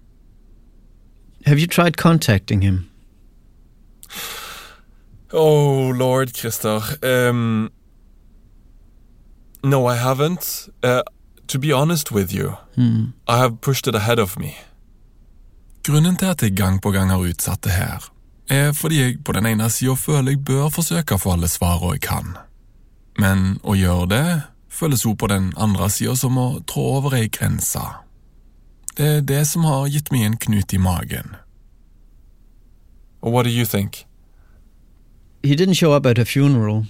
Have 1.47 1.59
you 1.61 1.67
tried 1.67 1.97
contacting 1.97 2.63
him? 2.63 2.91
Oh, 5.33 5.93
Lord, 5.95 6.33
Christer. 6.35 6.81
Um, 7.03 7.71
no, 9.63 9.87
I 9.87 9.97
haven't. 9.97 10.69
Uh, 10.83 11.03
to 11.49 11.59
be 11.59 11.73
honest 11.73 12.13
with 12.13 12.33
you, 12.33 12.57
Hmm. 12.75 13.05
I 13.29 13.39
have 13.39 13.61
pushed 13.61 13.87
it 13.87 13.95
ahead 13.95 14.19
of 14.19 14.39
me. 14.39 14.55
Grunnen 15.83 16.17
til 16.17 16.27
at 16.27 16.43
jeg 16.43 16.57
gang 16.57 16.81
på 16.83 16.91
gang 16.91 17.11
har 17.11 17.19
utsatt 17.19 17.63
det 17.65 17.73
her, 17.73 18.11
er 18.51 18.73
fordi 18.73 19.01
jeg 19.01 19.25
på 19.25 19.33
den 19.33 19.47
ene 19.47 19.71
sida 19.71 19.95
føler 19.95 20.31
jeg 20.35 20.45
bør 20.45 20.69
forsøke 20.69 21.15
å 21.15 21.19
få 21.23 21.33
alle 21.33 21.49
svarene 21.49 21.93
jeg 21.95 22.01
kan. 22.01 22.37
Men 23.19 23.61
å 23.63 23.75
gjøre 23.79 24.09
det 24.11 24.43
føles 24.69 25.03
hun 25.07 25.17
på 25.17 25.27
den 25.31 25.53
andre 25.57 25.89
sida 25.91 26.17
som 26.17 26.37
å 26.39 26.61
trå 26.67 26.83
over 26.99 27.15
ei 27.15 27.29
grense. 27.29 27.81
Det 28.97 29.07
er 29.07 29.21
det 29.21 29.47
som 29.47 29.65
har 29.65 29.89
gitt 29.93 30.11
meg 30.13 30.25
en 30.25 30.37
knut 30.41 30.73
i 30.73 30.79
magen. 30.81 31.37
What 33.23 33.45
do 33.45 33.51
you 33.51 33.67
think? 33.67 34.07
He 35.43 35.55
didn't 35.55 35.75
show 35.75 35.93
up 35.93 36.07
at 36.07 36.17
her 36.17 36.25
funeral. 36.25 36.87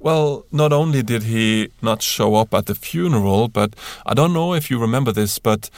Well, 0.00 0.46
not 0.50 0.72
only 0.72 1.02
did 1.02 1.24
he 1.24 1.68
not 1.82 2.02
show 2.02 2.34
up 2.36 2.54
at 2.54 2.66
the 2.66 2.74
funeral, 2.74 3.48
but 3.48 3.74
I 4.06 4.14
don't 4.14 4.32
know 4.32 4.54
if 4.54 4.70
you 4.70 4.78
remember 4.78 5.12
this, 5.12 5.38
but 5.38 5.70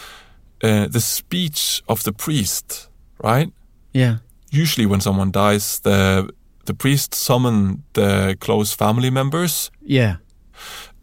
uh, 0.63 0.87
the 0.89 1.01
speech 1.01 1.83
of 1.89 2.05
the 2.05 2.13
priest, 2.13 2.89
right? 3.25 3.51
Yeah. 3.93 4.17
Usually, 4.53 4.87
when 4.87 5.01
someone 5.01 5.31
dies, 5.31 5.81
the 5.81 6.29
the 6.67 6.75
priest 6.75 7.15
summon 7.15 7.83
the 7.95 8.37
close 8.41 8.75
family 8.77 9.11
members. 9.11 9.71
Yeah. 9.83 10.17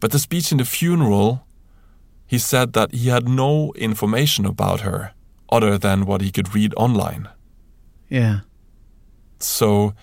But 0.00 0.12
the 0.12 0.18
speech 0.18 0.52
in 0.52 0.58
the 0.58 0.64
funeral, 0.64 1.46
he 2.26 2.38
said 2.38 2.72
that 2.72 2.94
he 2.94 3.08
had 3.08 3.28
no 3.28 3.72
information 3.74 4.46
about 4.46 4.80
her 4.80 5.12
other 5.50 5.78
than 5.78 6.06
what 6.06 6.20
he 6.20 6.30
could 6.30 6.54
read 6.54 6.74
online. 6.76 7.28
Yeah. 8.08 8.40
So, 9.40 9.94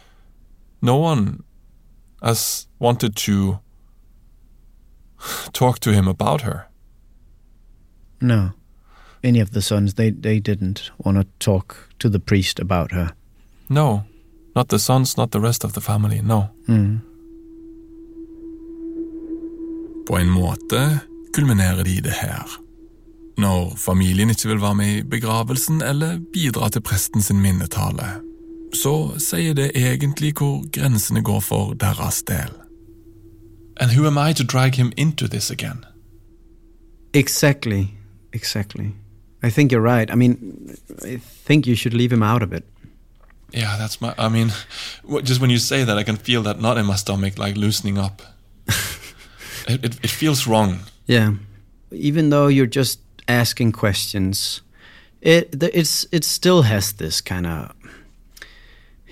no 0.81 0.97
one 0.97 1.43
has 2.21 2.67
wanted 2.79 3.15
to 3.15 3.59
talk 5.53 5.79
to 5.79 5.91
him 5.93 6.07
about 6.07 6.41
her. 6.41 6.67
No. 8.21 8.51
Any 9.23 9.39
of 9.39 9.51
the 9.51 9.61
sons, 9.61 9.95
they, 9.95 10.11
they 10.11 10.39
didn't 10.39 10.91
want 10.97 11.17
to 11.17 11.25
talk 11.39 11.89
to 11.99 12.09
the 12.09 12.19
priest 12.19 12.59
about 12.59 12.91
her. 12.91 13.13
No, 13.69 14.03
not 14.55 14.69
the 14.69 14.79
sons, 14.79 15.17
not 15.17 15.31
the 15.31 15.39
rest 15.39 15.63
of 15.63 15.73
the 15.73 15.81
family, 15.81 16.21
no. 16.21 16.51
Mm. 16.67 17.01
På 20.07 20.17
en 20.17 20.29
måte 20.29 20.99
kulminerer 21.35 21.83
de 21.83 21.97
i 21.97 22.01
det 22.01 22.13
her. 22.21 22.45
Når 23.37 23.75
familien 23.77 24.29
ikke 24.29 24.47
vil 24.47 24.61
være 24.61 24.75
med 24.75 24.97
i 24.97 25.03
begravelsen 25.03 25.81
eller 25.81 26.19
bidra 26.33 26.69
til 26.69 26.81
presten 26.81 27.21
sin 27.21 27.41
minnetale, 27.41 28.21
så 28.73 29.15
sier 29.19 29.53
det 29.53 29.71
egentlig 29.75 30.33
hvor 30.37 30.63
grensene 30.71 31.23
går 31.23 31.39
for 31.39 31.73
deres 31.73 32.23
del. 32.27 32.53
And 33.77 33.91
who 33.91 34.07
am 34.07 34.17
I 34.17 34.33
to 34.33 34.43
drag 34.43 34.75
him 34.75 34.91
into 34.97 35.27
this 35.27 35.51
again? 35.51 35.85
Exactly. 37.13 37.87
Exactly. 38.33 38.91
I 39.43 39.49
think 39.49 39.71
you're 39.71 39.81
right. 39.81 40.11
I 40.11 40.15
mean, 40.15 40.37
I 41.03 41.19
think 41.47 41.67
you 41.67 41.75
should 41.75 41.93
leave 41.93 42.11
him 42.11 42.23
out 42.23 42.43
of 42.43 42.53
it. 42.53 42.63
Yeah, 43.53 43.77
that's 43.77 44.01
my. 44.01 44.13
I 44.17 44.29
mean, 44.29 44.51
just 45.23 45.41
when 45.41 45.49
you 45.49 45.59
say 45.59 45.85
that, 45.85 45.97
I 45.97 46.03
can 46.03 46.17
feel 46.17 46.43
that 46.43 46.59
knot 46.59 46.77
in 46.77 46.85
my 46.85 46.95
stomach, 46.95 47.37
like 47.37 47.55
loosening 47.55 47.97
up. 47.97 48.21
it, 49.67 49.83
it, 49.85 49.99
it 50.03 50.09
feels 50.09 50.47
wrong. 50.47 50.79
Yeah. 51.07 51.33
Even 51.91 52.29
though 52.29 52.47
you're 52.47 52.65
just 52.75 52.99
asking 53.27 53.71
questions, 53.73 54.61
it 55.21 55.63
it's 55.63 56.07
it 56.11 56.23
still 56.23 56.61
has 56.63 56.93
this 56.93 57.21
kind 57.21 57.45
of 57.47 57.71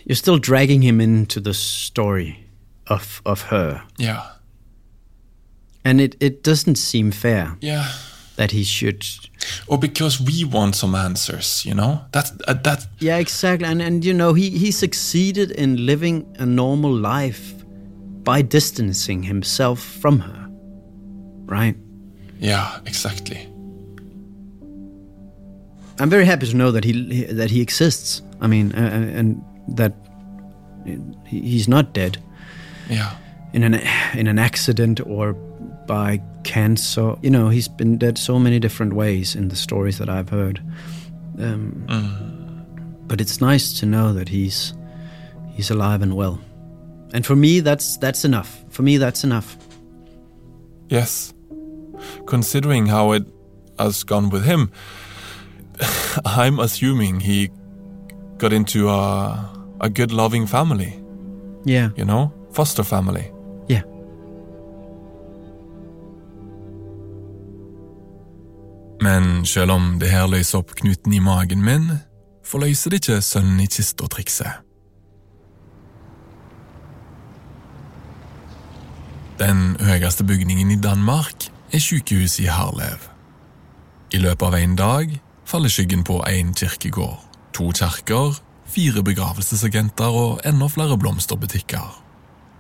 you're 0.06 0.16
still 0.18 0.38
dragging 0.40 0.82
him 0.84 1.02
into 1.02 1.40
the 1.40 1.54
story 1.54 2.36
of 2.88 3.22
of 3.26 3.42
her. 3.50 3.82
Yeah. 3.98 4.22
And 5.86 6.00
it, 6.00 6.16
it 6.20 6.44
doesn't 6.44 6.78
seem 6.78 7.12
fair 7.12 7.58
Yeah. 7.62 7.88
that 8.36 8.52
he 8.52 8.64
should 8.64 9.06
Or 9.68 9.78
because 9.78 10.22
we 10.24 10.46
want 10.46 10.76
some 10.76 10.96
answers, 10.98 11.66
you 11.66 11.74
know. 11.76 12.06
That's 12.12 12.32
uh, 12.48 12.54
that. 12.64 12.88
Yeah, 13.00 13.20
exactly. 13.20 13.68
And 13.68 13.82
and 13.82 14.06
you 14.06 14.14
know, 14.14 14.34
he 14.34 14.50
he 14.50 14.72
succeeded 14.72 15.52
in 15.52 15.86
living 15.86 16.26
a 16.40 16.46
normal 16.46 16.92
life 16.94 17.54
by 18.24 18.42
distancing 18.44 19.24
himself 19.24 19.80
from 20.02 20.20
her. 20.20 20.43
Right? 21.46 21.76
Yeah, 22.40 22.80
exactly. 22.86 23.48
I'm 26.00 26.10
very 26.10 26.26
happy 26.26 26.48
to 26.48 26.56
know 26.56 26.72
that 26.72 26.84
he 26.84 27.24
that 27.26 27.52
he 27.52 27.62
exists. 27.62 28.22
I 28.42 28.48
mean, 28.48 28.72
uh, 28.74 29.18
and 29.20 29.42
that 29.78 29.94
he's 31.26 31.68
not 31.68 31.94
dead 31.94 32.18
Yeah. 32.90 33.12
in 33.54 33.64
an 33.64 33.76
in 34.18 34.28
an 34.28 34.40
accident 34.40 35.00
or 35.06 35.34
by 35.88 36.20
cancer. 36.44 37.16
You 37.22 37.30
know, 37.30 37.50
he's 37.50 37.68
been 37.68 37.98
dead 37.98 38.18
so 38.18 38.40
many 38.40 38.60
different 38.60 38.94
ways 38.94 39.36
in 39.36 39.50
the 39.50 39.56
stories 39.56 39.98
that 39.98 40.10
I've 40.10 40.30
heard. 40.30 40.60
Um, 41.40 41.86
But 43.08 43.22
it's 43.22 43.40
nice 43.42 43.80
to 43.80 43.86
know 43.86 44.14
that 44.14 44.30
he's 44.30 44.74
he's 45.56 45.70
alive 45.72 46.02
and 46.02 46.14
well. 46.16 46.40
And 47.14 47.26
for 47.26 47.36
me, 47.36 47.60
that's 47.62 47.98
that's 47.98 48.26
enough. 48.26 48.64
For 48.70 48.82
me, 48.84 48.98
that's 48.98 49.24
enough. 49.24 49.58
Yes. 50.90 51.33
Considering 52.34 52.88
how 52.88 53.12
it 53.12 53.24
has 53.78 54.04
gone 54.04 54.30
with 54.30 54.44
him, 54.44 54.72
I'm 56.26 56.60
assuming 56.60 57.20
he 57.20 57.50
got 58.40 58.54
into 58.54 58.90
a 58.90 59.54
a 59.84 59.90
good, 59.90 60.12
loving 60.12 60.48
family. 60.48 60.94
Yeah. 61.66 61.90
You 61.98 62.06
know, 62.06 62.32
foster 62.54 62.84
family. 62.84 63.32
Yeah. 63.70 63.84
Men 69.02 69.46
selv 69.46 69.72
om 69.72 70.00
det 70.00 70.10
her 70.10 70.28
løser 70.28 70.58
opp 70.58 70.76
knuten 70.76 71.14
i 71.14 71.20
magen 71.20 71.64
min, 71.64 71.92
forløser 72.44 72.90
det 72.90 73.04
ikke 73.04 73.22
sønnen 73.22 73.60
i 73.60 73.68
kista-trikset. 73.68 74.64
Den 79.40 79.76
høyeste 79.80 80.24
bygningen 80.24 80.72
i 80.72 80.80
Danmark 80.80 81.53
er 81.74 81.80
sykehuset 81.80 82.44
i 82.46 82.50
Harlev. 82.54 83.10
I 84.14 84.18
løpet 84.18 84.46
av 84.46 84.56
en 84.56 84.76
dag 84.76 85.22
faller 85.46 85.70
skyggen 85.70 86.04
på 86.06 86.20
én 86.30 86.54
kirkegård, 86.54 87.18
to 87.54 87.72
kjerker, 87.74 88.38
fire 88.70 89.04
begravelsesagenter 89.04 90.14
og 90.14 90.42
enda 90.46 90.70
flere 90.70 90.98
blomsterbutikker. 90.98 92.00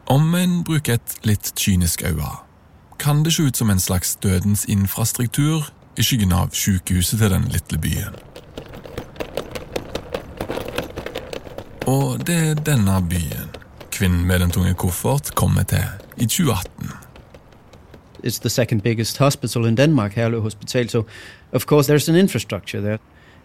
Om 0.09 0.35
en 0.35 0.63
bruker 0.65 0.97
et 0.97 1.15
litt 1.23 1.53
kynisk 1.55 2.03
øye, 2.09 2.33
kan 2.99 3.23
det 3.23 3.33
se 3.33 3.43
ut 3.43 3.57
som 3.57 3.69
en 3.69 3.79
slags 3.79 4.15
dødens 4.15 4.65
infrastruktur 4.65 5.69
i 5.97 6.03
skyggen 6.03 6.33
av 6.33 6.49
sykehuset 6.57 7.19
til 7.19 7.33
den 7.33 7.47
lille 7.53 7.81
byen. 7.81 8.17
Og 11.87 12.25
det 12.27 12.39
er 12.49 12.65
denne 12.65 13.01
byen 13.09 13.49
kvinnen 13.93 14.25
med 14.25 14.39
den 14.39 14.51
tunge 14.51 14.73
koffert 14.73 15.35
kommer 15.35 15.63
til 15.63 15.83
i 16.17 16.25
2018. 16.25 17.02
It's 18.23 18.39
the 18.39 18.49
second 18.49 18.83
biggest 18.83 19.17
hospital 19.17 19.65
in 19.65 19.75
Denmark, 19.75 20.13
Herlev 20.13 20.43
Hospital. 20.43 20.87
So, 20.89 21.05
of 21.51 21.65
course, 21.65 21.87
there's 21.87 22.09
an 22.09 22.15
infrastructure 22.15 22.81
there. 22.81 22.99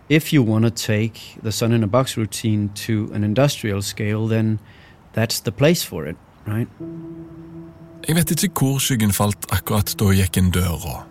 if 0.09 0.33
you 0.33 0.43
want 0.43 0.65
to 0.65 0.71
take 0.71 1.39
the 1.43 1.53
sun 1.53 1.73
in 1.73 1.83
a 1.83 1.87
box 1.87 2.17
routine 2.17 2.71
to 2.75 3.11
an 3.15 3.25
industrial 3.25 3.83
scale, 3.83 4.27
then 4.27 4.59
that's 5.13 5.41
the 5.41 5.53
place 5.53 5.87
for 5.87 6.07
it, 6.07 6.17
right? 6.47 6.69
Jeg 8.09 8.17
vet 8.17 8.43
ikke 8.43 8.61
hvor 8.61 8.79
skyggen 8.79 9.13
falt 9.13 9.47
akkurat 9.53 9.93
da 9.99 10.05
hun 10.05 10.17
gikk 10.17 10.39
inn 10.41 10.51
døra. 10.55 11.03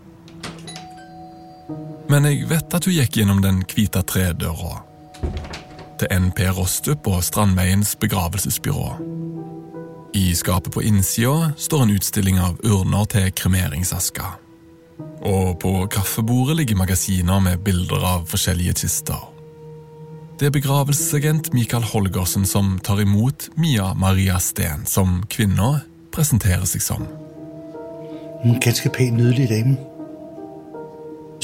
Men 2.09 2.25
jeg 2.25 2.47
vet 2.49 2.73
at 2.73 2.85
hun 2.87 2.95
gikk 2.95 3.19
gjennom 3.19 3.43
den 3.43 3.61
hvite 3.67 4.01
tredøra. 4.01 4.81
Til 5.99 6.07
NP 6.13 6.39
Rostrup 6.57 7.07
og 7.07 7.23
Strandveiens 7.23 7.95
begravelsesbyrå. 8.01 9.26
I 10.17 10.35
skapet 10.35 10.73
på 10.73 10.83
innsida 10.83 11.51
står 11.57 11.83
en 11.83 11.89
utstilling 11.89 12.39
av 12.41 12.55
urner 12.63 13.05
til 13.05 13.27
kremeringsaska. 13.37 14.31
Og 15.29 15.59
på 15.61 15.73
kaffebordet 15.93 16.55
ligger 16.57 16.79
magasiner 16.79 17.41
med 17.43 17.61
bilder 17.61 18.01
av 18.15 18.23
forskjellige 18.31 18.73
kister. 18.79 19.19
Det 20.39 20.49
er 20.49 20.55
begravelsesagent 20.55 21.51
Mikael 21.53 21.85
Holgersen 21.85 22.47
som 22.49 22.79
tar 22.81 23.03
imot 23.03 23.49
Mia 23.61 23.91
Maria 23.93 24.39
Steen, 24.41 24.87
som 24.89 25.19
kvinna 25.29 25.83
presenterer 26.13 26.65
seg 26.65 26.81
som. 26.81 27.05
En 28.41 28.57
ganske 28.57 28.89
pen, 28.97 29.21
nydelig 29.21 29.51
dame. 29.53 29.77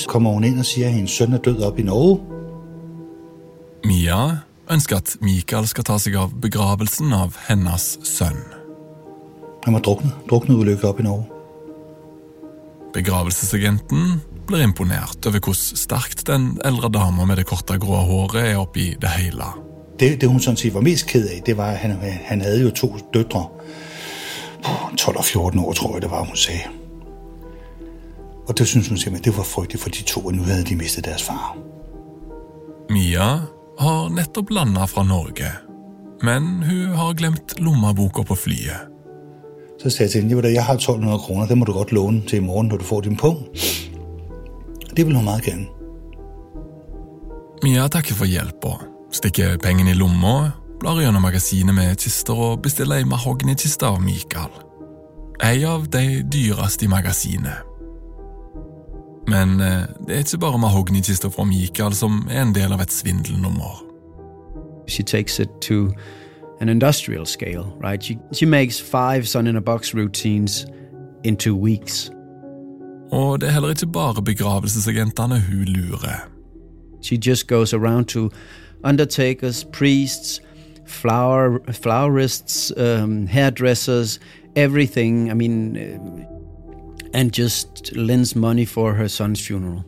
Så 0.02 0.10
kommer 0.10 0.34
hun 0.34 0.50
inn 0.50 0.58
og 0.58 0.66
sier 0.66 0.90
at 0.90 0.98
hennes 0.98 1.14
sønn 1.14 1.38
er 1.38 1.46
død 1.46 1.62
oppe 1.70 1.86
i 1.86 1.88
Norge. 1.92 2.42
Mia 3.86 4.20
ønsker 4.74 4.98
at 4.98 5.16
Mikael 5.22 5.70
skal 5.70 5.86
ta 5.92 6.02
seg 6.02 6.18
av 6.18 6.34
begravelsen 6.42 7.14
av 7.14 7.38
hennes 7.52 7.92
sønn. 8.02 8.42
Han 9.64 9.74
var 9.74 9.82
druknet. 9.82 10.14
Drukneulykke 10.30 10.88
oppe 10.88 11.04
i 11.04 11.08
Norge. 11.08 11.30
Begravelsesagenten 12.94 14.22
blir 14.48 14.64
imponert 14.64 15.26
over 15.26 15.40
hvor 15.42 15.56
sterkt 15.56 16.28
den 16.28 16.60
eldre 16.66 16.92
dama 16.94 17.26
med 17.26 17.40
det 17.40 17.48
korte, 17.50 17.80
grå 17.82 18.04
håret 18.06 18.52
er 18.52 18.60
oppi 18.62 18.92
det 19.02 19.16
hele. 19.16 19.48
Det, 20.00 20.18
det 20.22 20.30
hun 20.30 20.42
sånn 20.42 20.58
sett 20.60 20.76
var 20.76 20.86
mest 20.86 21.08
ked 21.10 21.26
av, 21.26 21.42
det 21.46 21.58
var, 21.58 21.74
at 21.78 21.86
han, 21.86 21.98
han 22.28 22.44
hadde 22.44 22.62
jo 22.62 22.74
to 22.76 22.92
døtre. 23.14 23.48
12 24.64 25.18
og 25.18 25.26
14 25.26 25.60
år, 25.60 25.74
tror 25.74 25.96
jeg, 25.96 26.06
det 26.06 26.12
var, 26.12 26.28
hun 26.28 26.40
sa. 26.40 26.60
Og 28.48 28.56
det 28.58 28.68
synes 28.68 28.88
hun 28.92 28.98
simpelthen, 28.98 29.32
det 29.32 29.38
var 29.38 29.48
fryktelig 29.48 29.82
for 29.82 29.96
de 29.96 30.06
to, 30.08 30.22
og 30.28 30.36
nå 30.36 30.46
hadde 30.48 30.70
de 30.70 30.80
mistet 30.80 31.08
deres 31.08 31.24
far. 31.24 31.54
Mia 32.92 33.30
har 33.80 34.10
nettopp 34.14 34.52
landa 34.54 34.86
fra 34.88 35.04
Norge, 35.08 35.50
men 36.22 36.64
hun 36.68 36.96
har 37.00 37.16
glemt 37.20 37.56
lommeboka 37.60 38.28
på 38.28 38.38
flyet. 38.38 38.93
Så 39.84 39.90
sagde 39.90 40.04
jeg 40.04 40.12
til 40.12 40.22
hende, 40.22 40.54
jeg 40.54 40.66
har 40.66 40.74
1200 40.74 41.20
kroner, 41.20 41.46
det 41.46 41.58
må 41.58 41.66
du 41.66 41.74
godt 41.74 41.92
låne 41.92 42.22
til 42.28 42.38
i 42.38 42.42
morgen, 42.42 42.68
når 42.68 42.78
du 42.78 42.84
får 42.84 43.02
din 43.02 43.18
pung. 43.18 43.38
Det 44.96 45.06
vil 45.06 45.16
hun 45.16 45.24
meget 45.24 45.44
gerne. 45.44 45.66
Mia 47.64 47.88
takker 47.88 48.16
for 48.16 48.26
hjelpa, 48.26 48.78
stikker 49.12 49.58
pengene 49.58 49.92
i 49.92 49.94
lomma, 49.94 50.52
blar 50.80 51.02
gjennom 51.02 51.22
magasinet 51.22 51.76
med 51.76 51.96
kister 51.96 52.34
og 52.34 52.62
bestiller 52.62 52.96
ei 52.96 53.04
mahognykiste 53.04 53.86
av 53.86 54.00
Mikael. 54.02 54.56
Ei 55.44 55.66
av 55.68 55.90
de 55.92 56.24
dyreste 56.32 56.86
i 56.86 56.88
magasinet. 56.88 57.68
Men 59.28 59.60
eh, 59.60 59.84
det 60.08 60.16
er 60.16 60.24
ikke 60.24 60.38
bare 60.38 60.60
mahognikister 60.60 61.30
fra 61.30 61.44
Mikael 61.44 61.96
som 61.96 62.24
er 62.32 62.42
en 62.42 62.56
del 62.56 62.72
av 62.72 62.82
et 62.84 62.92
svindelnummer. 62.92 63.84
She 64.88 65.04
takes 65.04 65.40
it 65.40 65.50
to 65.62 65.92
an 66.64 66.70
industrial 66.70 67.26
scale, 67.26 67.78
right? 67.84 68.02
She, 68.02 68.18
she 68.32 68.46
makes 68.46 68.80
five 68.80 69.28
sun 69.28 69.48
in 69.48 69.56
a 69.56 69.62
box 69.62 69.94
routines 69.94 70.66
in 71.24 71.36
two 71.36 71.56
weeks. 71.56 72.10
Og 73.12 73.42
det 73.42 73.48
er 73.48 73.52
heller 73.52 73.70
ikke 73.70 73.88
bare 73.88 74.24
begravelsesagentene 74.24 75.40
hun 75.40 75.66
lurer. 75.66 76.30
She 77.02 77.18
just 77.18 77.48
goes 77.48 77.74
around 77.74 78.06
to 78.06 78.30
undertakers, 78.84 79.66
priests, 79.74 80.42
flower 80.86 81.60
flowerists, 81.72 82.72
um, 82.78 83.28
hairdressers, 83.28 84.20
everything. 84.56 85.32
I 85.32 85.34
mean, 85.34 85.78
uh, 85.78 86.00
and 87.14 87.32
just 87.34 87.96
lends 87.96 88.36
money 88.36 88.66
for 88.66 88.94
her 88.94 89.08
son's 89.08 89.48
funeral, 89.48 89.84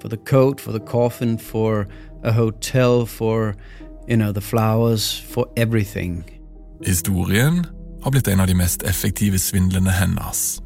for 0.00 0.08
the 0.08 0.16
coat, 0.16 0.60
for 0.60 0.72
the 0.72 0.80
coffin, 0.80 1.38
for 1.38 1.88
a 2.22 2.32
hotel, 2.32 3.06
for 3.06 3.56
you 4.08 4.16
know 4.16 4.32
the 4.32 4.40
flowers, 4.40 5.20
for 5.20 5.46
everything. 5.56 6.24
Historien 6.84 7.66
har 8.02 8.10
blitt 8.10 8.28
en 8.28 8.40
av 8.40 8.46
de 8.46 8.54
mest 8.54 8.82
effektive 8.82 9.38
svindlene 9.38 9.90
hennes. 9.90 10.60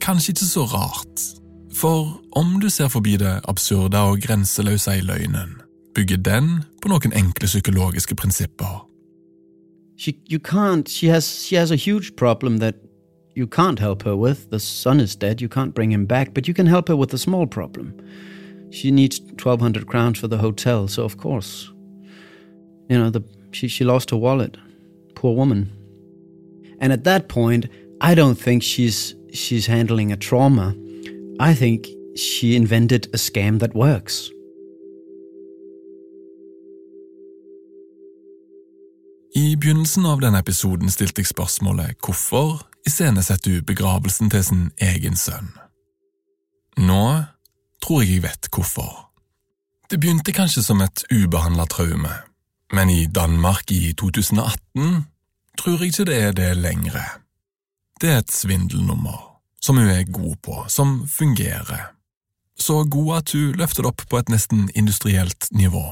Kanskje 0.00 0.32
ikke 0.32 0.44
så 0.44 0.64
rart, 0.64 1.24
for 1.76 2.20
om 2.32 2.60
du 2.60 2.70
ser 2.70 2.88
forbi 2.88 3.16
det 3.16 3.40
absurde 3.48 3.98
og 3.98 4.20
grenseløse 4.20 4.96
i 4.96 5.00
løgnen, 5.00 5.58
bygger 5.94 6.16
den 6.16 6.62
på 6.82 6.88
noen 6.88 7.12
enkle 7.12 7.46
psykologiske 7.46 8.14
prinsipper. 8.14 8.86
She, 9.98 10.14
you 10.30 10.38
can't. 10.38 10.88
She 10.88 11.08
has. 11.08 11.24
She 11.44 11.56
has 11.56 11.70
a 11.70 11.76
huge 11.76 12.16
problem 12.16 12.58
that 12.58 12.74
you 13.36 13.46
can't 13.46 13.78
help 13.78 14.02
her 14.02 14.16
with. 14.16 14.48
The 14.50 14.58
son 14.58 15.00
is 15.00 15.14
dead. 15.14 15.42
You 15.42 15.48
can't 15.48 15.74
bring 15.74 15.92
him 15.92 16.06
back, 16.06 16.32
but 16.32 16.48
you 16.48 16.54
can 16.54 16.66
help 16.66 16.88
her 16.88 16.96
with 16.96 17.12
a 17.12 17.18
small 17.18 17.46
problem. 17.46 17.92
She 18.70 18.90
needs 18.90 19.20
twelve 19.36 19.60
hundred 19.60 19.86
crowns 19.86 20.18
for 20.18 20.28
the 20.28 20.38
hotel, 20.38 20.88
so 20.88 21.04
of 21.04 21.18
course, 21.18 21.70
you 22.90 22.98
know 22.98 23.10
the 23.10 23.22
she 23.52 23.68
she 23.68 23.84
lost 23.84 24.10
her 24.10 24.18
wallet. 24.18 24.56
Poor 25.14 25.36
woman. 25.36 25.70
And 26.80 26.92
at 26.92 27.04
that 27.04 27.28
point, 27.28 27.66
I 28.00 28.14
don't 28.14 28.38
think 28.44 28.62
she's 28.62 29.14
she's 29.32 29.66
handling 29.66 30.12
a 30.12 30.16
trauma. 30.16 30.74
I 31.38 31.54
think 31.54 31.86
she 32.16 32.56
invented 32.56 33.06
a 33.14 33.18
scam 33.18 33.60
that 33.60 33.74
works. 33.74 34.30
I 39.36 39.56
begynnelsen 39.56 40.06
av 40.06 40.20
denne 40.20 40.40
episoden 40.42 40.90
stilte 40.90 41.22
jeg 41.22 41.30
spørsmålet 41.30 42.00
hvorfor 42.02 42.64
iscenesetter 42.86 43.60
du 43.60 43.62
begravelsen 43.62 44.30
til 44.30 44.42
sin 44.44 44.64
egen 44.82 45.16
sønn? 45.16 45.52
Nå 46.78 47.04
tror 47.84 48.02
jeg 48.02 48.16
jeg 48.16 48.24
vet 48.26 48.48
hvorfor. 48.50 48.90
Det 49.90 50.00
begynte 50.00 50.34
kanskje 50.34 50.64
som 50.66 50.82
et 50.82 51.04
ubehandla 51.14 51.66
traume, 51.70 52.10
men 52.72 52.90
i 52.90 53.06
Danmark 53.06 53.70
i 53.70 53.92
2018 53.92 55.06
tror 55.58 55.72
jeg 55.78 55.90
ikke 55.90 56.04
det 56.08 56.18
er 56.22 56.32
det 56.32 56.50
lenger. 56.56 57.16
Det 58.00 58.10
er 58.10 58.22
et 58.22 58.32
svindelnummer, 58.32 59.18
som 59.60 59.76
hun 59.76 59.90
er 59.90 60.04
god 60.12 60.36
på, 60.42 60.64
som 60.68 61.08
fungerer. 61.08 61.90
Så 62.58 62.84
god 62.84 63.16
at 63.16 63.32
hun 63.32 63.56
løfter 63.58 63.82
det 63.82 63.90
opp 63.92 64.04
på 64.10 64.20
et 64.20 64.28
nesten 64.32 64.70
industrielt 64.74 65.48
nivå. 65.52 65.84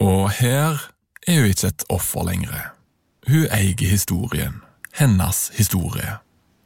Og 0.00 0.30
her 0.30 0.80
er 1.26 1.40
hun 1.40 1.50
ikke 1.50 1.70
et 1.70 1.84
offer 1.88 2.26
lenger. 2.26 2.72
Hun 3.26 3.46
eier 3.50 3.88
historien, 3.90 4.60
hennes 4.94 5.50
historie. 5.54 6.18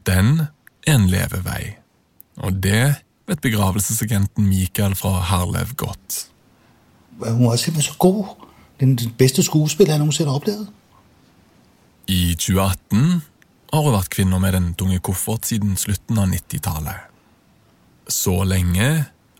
Den 0.06 0.46
er 0.86 0.94
en 0.94 1.08
levevei. 1.10 1.76
Og 2.36 2.62
det 2.62 2.94
vet 3.28 3.40
begravelsesagenten 3.40 4.48
Mikael 4.48 4.94
fra 4.94 5.20
Herlev 5.30 5.74
godt. 5.76 6.26
Hun 7.20 7.46
var 7.46 7.56
simpelthen 7.56 7.92
så 7.92 7.98
god. 7.98 8.49
Den, 8.80 8.96
den 8.96 9.12
bedste 9.18 9.42
skuespiller 9.44 9.92
jeg 9.92 10.02
noensinne 10.02 10.32
har 10.32 10.40
opplevd. 10.40 10.66
I 12.08 12.34
2018 12.34 13.22
har 13.72 13.84
hun 13.84 13.94
vært 13.94 14.10
kvinne 14.10 14.40
med 14.42 14.56
den 14.56 14.68
tunge 14.74 14.98
koffert 15.04 15.46
siden 15.46 15.76
slutten 15.78 16.18
av 16.18 16.30
90-tallet. 16.32 17.08
Så 18.10 18.40
lenge 18.42 18.88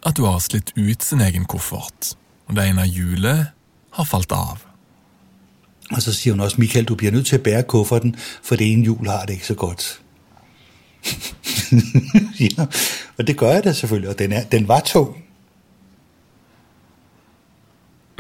at 0.07 0.19
hun 0.19 0.29
har 0.29 0.43
slitt 0.45 0.73
ut 0.77 1.05
sin 1.05 1.25
egen 1.25 1.47
koffert, 1.51 2.15
og 2.47 2.57
det 2.57 2.69
ene 2.71 2.87
hjulet 2.87 3.51
har 3.97 4.07
falt 4.07 4.33
av. 4.33 4.67
Og 5.91 6.03
så 6.05 6.15
sier 6.15 6.37
hun 6.37 6.45
også, 6.45 6.61
Michael, 6.61 6.87
du 6.87 6.95
blir 6.95 7.11
nødt 7.11 7.27
til 7.27 7.41
å 7.41 7.43
bære 7.43 7.67
kofferten, 7.67 8.15
for 8.17 8.61
det 8.61 8.69
ene 8.71 8.87
hjul 8.87 9.11
har 9.11 9.27
det 9.27 9.41
ikke 9.41 9.51
så 9.51 9.59
godt. 9.59 9.89
ja, 12.47 12.69
og 13.19 13.27
det 13.27 13.37
gør 13.41 13.57
jeg 13.57 13.65
da 13.65 13.73
selvfølgelig, 13.75 14.11
og 14.11 14.19
den, 14.19 14.33
er, 14.33 14.45
den 14.53 14.69
var 14.69 14.85
tung. 14.87 15.17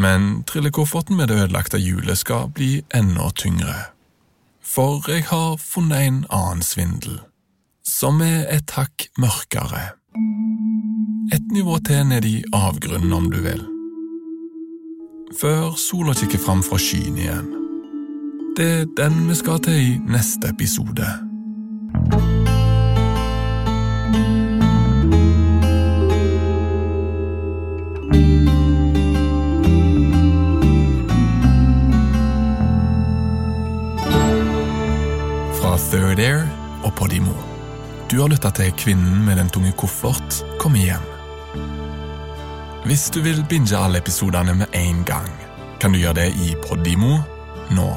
Men 0.01 0.45
trillekofferten 0.49 1.17
med 1.17 1.29
det 1.29 1.37
ødelagte 1.43 1.79
hjulet 1.79 2.19
skal 2.19 2.49
bli 2.57 2.81
enda 2.95 3.29
tyngre. 3.37 3.75
For 4.65 5.05
jeg 5.11 5.27
har 5.29 5.59
funnet 5.61 6.07
en 6.07 6.21
annen 6.31 6.63
svindel, 6.65 7.19
som 7.85 8.23
er 8.25 8.47
et 8.55 8.71
hakk 8.79 9.11
mørkere. 9.21 9.91
Et 11.35 11.53
nivå 11.53 11.79
til 11.85 12.07
ned 12.07 12.25
i 12.25 12.39
avgrunnen, 12.57 13.13
om 13.13 13.29
du 13.31 13.41
vil. 13.45 13.65
Før 15.41 15.77
sola 15.79 16.15
kikker 16.17 16.41
fram 16.43 16.63
fra 16.65 16.79
skyen 16.81 17.19
igjen. 17.19 17.51
Det 18.57 18.71
er 18.81 18.89
den 18.97 19.27
vi 19.29 19.37
skal 19.39 19.61
til 19.63 19.83
i 19.85 19.99
neste 20.11 20.49
episode. 20.51 21.30
Air 36.21 36.43
og 36.85 36.93
Podimo. 36.97 37.33
Du 38.11 38.19
har 38.21 38.29
lytta 38.29 38.51
til 38.53 38.73
Kvinnen 38.77 39.23
med 39.25 39.39
den 39.41 39.49
tunge 39.53 39.73
koffert 39.79 40.41
kommer 40.61 40.83
hjem. 40.83 41.07
Hvis 42.85 43.07
du 43.15 43.21
vil 43.25 43.41
binge 43.49 43.77
alle 43.77 44.01
episodene 44.03 44.55
med 44.59 44.77
en 44.77 45.01
gang, 45.09 45.29
kan 45.81 45.93
du 45.93 46.01
gjøre 46.01 46.19
det 46.19 46.29
i 46.45 46.53
Podimo 46.67 47.21
nå. 47.73 47.89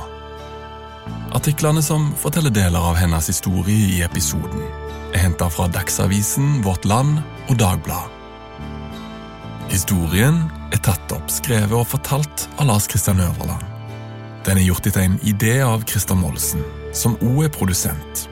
Artiklene 1.36 1.84
som 1.84 2.12
forteller 2.20 2.54
deler 2.54 2.80
av 2.92 2.96
hennes 3.00 3.28
historie 3.28 3.98
i 3.98 4.04
episoden, 4.06 4.64
er 5.14 5.26
henta 5.26 5.50
fra 5.52 5.68
Dagsavisen, 5.68 6.62
Vårt 6.64 6.86
Land 6.88 7.20
og 7.50 7.58
Dagbladet. 7.60 8.12
Historien 9.74 10.44
er 10.72 10.80
tatt 10.86 11.12
opp, 11.16 11.28
skrevet 11.32 11.76
og 11.76 11.90
fortalt 11.90 12.48
av 12.60 12.70
Lars 12.70 12.88
Kristian 12.88 13.20
Øverland. 13.24 13.68
Den 14.46 14.60
er 14.60 14.68
gjort 14.68 14.88
etter 14.88 15.08
en 15.08 15.20
idé 15.28 15.58
av 15.66 15.84
Christer 15.90 16.20
Molsen, 16.20 16.64
som 16.94 17.18
òg 17.22 17.46
er 17.48 17.54
produsent, 17.54 18.28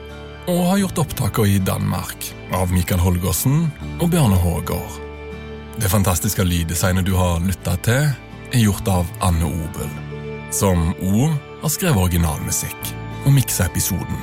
og 0.50 0.64
har 0.70 0.80
gjort 0.82 1.02
opptaker 1.04 1.46
i 1.46 1.58
Danmark 1.62 2.28
av 2.54 2.72
Mikael 2.74 3.02
Holgersen 3.02 3.66
og 4.00 4.10
Bjarne 4.10 4.38
Hågård. 4.38 4.98
Det 5.80 5.90
fantastiske 5.90 6.44
lyddesignet 6.44 7.06
du 7.06 7.14
har 7.16 7.40
lytta 7.42 7.76
til, 7.86 8.10
er 8.52 8.60
gjort 8.60 8.88
av 8.92 9.08
Anne 9.24 9.48
Obel, 9.48 9.88
som 10.52 10.90
òg 11.00 11.32
har 11.62 11.72
skrevet 11.72 12.02
originalmusikk 12.08 12.92
og 13.24 13.32
miksa 13.36 13.70
episoden. 13.70 14.20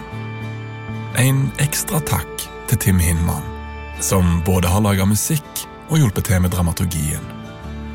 En 1.17 1.47
ekstra 1.59 2.01
takk 2.05 2.45
til 2.69 2.77
Tim 2.83 3.01
Hinman, 3.01 3.43
som 4.03 4.39
både 4.45 4.69
har 4.69 4.83
laga 4.85 5.07
musikk 5.09 5.65
og 5.89 5.97
hjulpet 5.97 6.29
til 6.29 6.43
med 6.43 6.53
dramaturgien. 6.53 7.38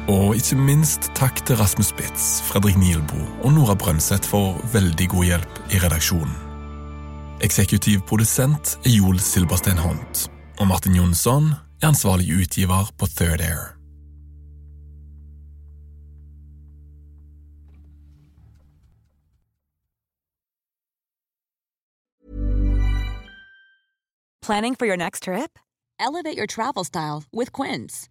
Og 0.09 0.35
ikke 0.37 0.57
minst 0.61 1.07
takk 1.17 1.39
til 1.49 1.57
Rasmus 1.57 1.89
Spitz, 1.95 2.43
Fredrik 2.45 2.77
Nielbo 2.77 3.23
og 3.41 3.55
Nora 3.57 3.73
Brønseth 3.75 4.29
for 4.29 4.61
veldig 4.73 5.09
god 5.09 5.25
hjelp 5.25 5.61
i 5.73 5.81
redaksjonen. 5.81 6.35
Eksekutiv 7.41 8.03
produsent 8.09 8.77
er 8.85 8.93
Joel 8.99 9.21
Silberstein 9.21 9.81
Hont, 9.81 10.29
og 10.61 10.69
Martin 10.69 10.95
Jonsson 10.95 11.55
er 11.83 11.89
ansvarlig 11.89 12.29
utgiver 12.37 12.93
på 12.99 13.09
Third 13.17 13.41
Air. 13.41 13.73
Planning 24.43 24.75
for 24.77 24.85
your 24.85 24.97
next 24.97 25.23
trip? 25.23 25.59
Elevate 25.99 26.37
your 26.37 26.47
travel 26.47 26.85
style 26.85 27.25
with 27.33 27.51
Quince. 27.53 28.11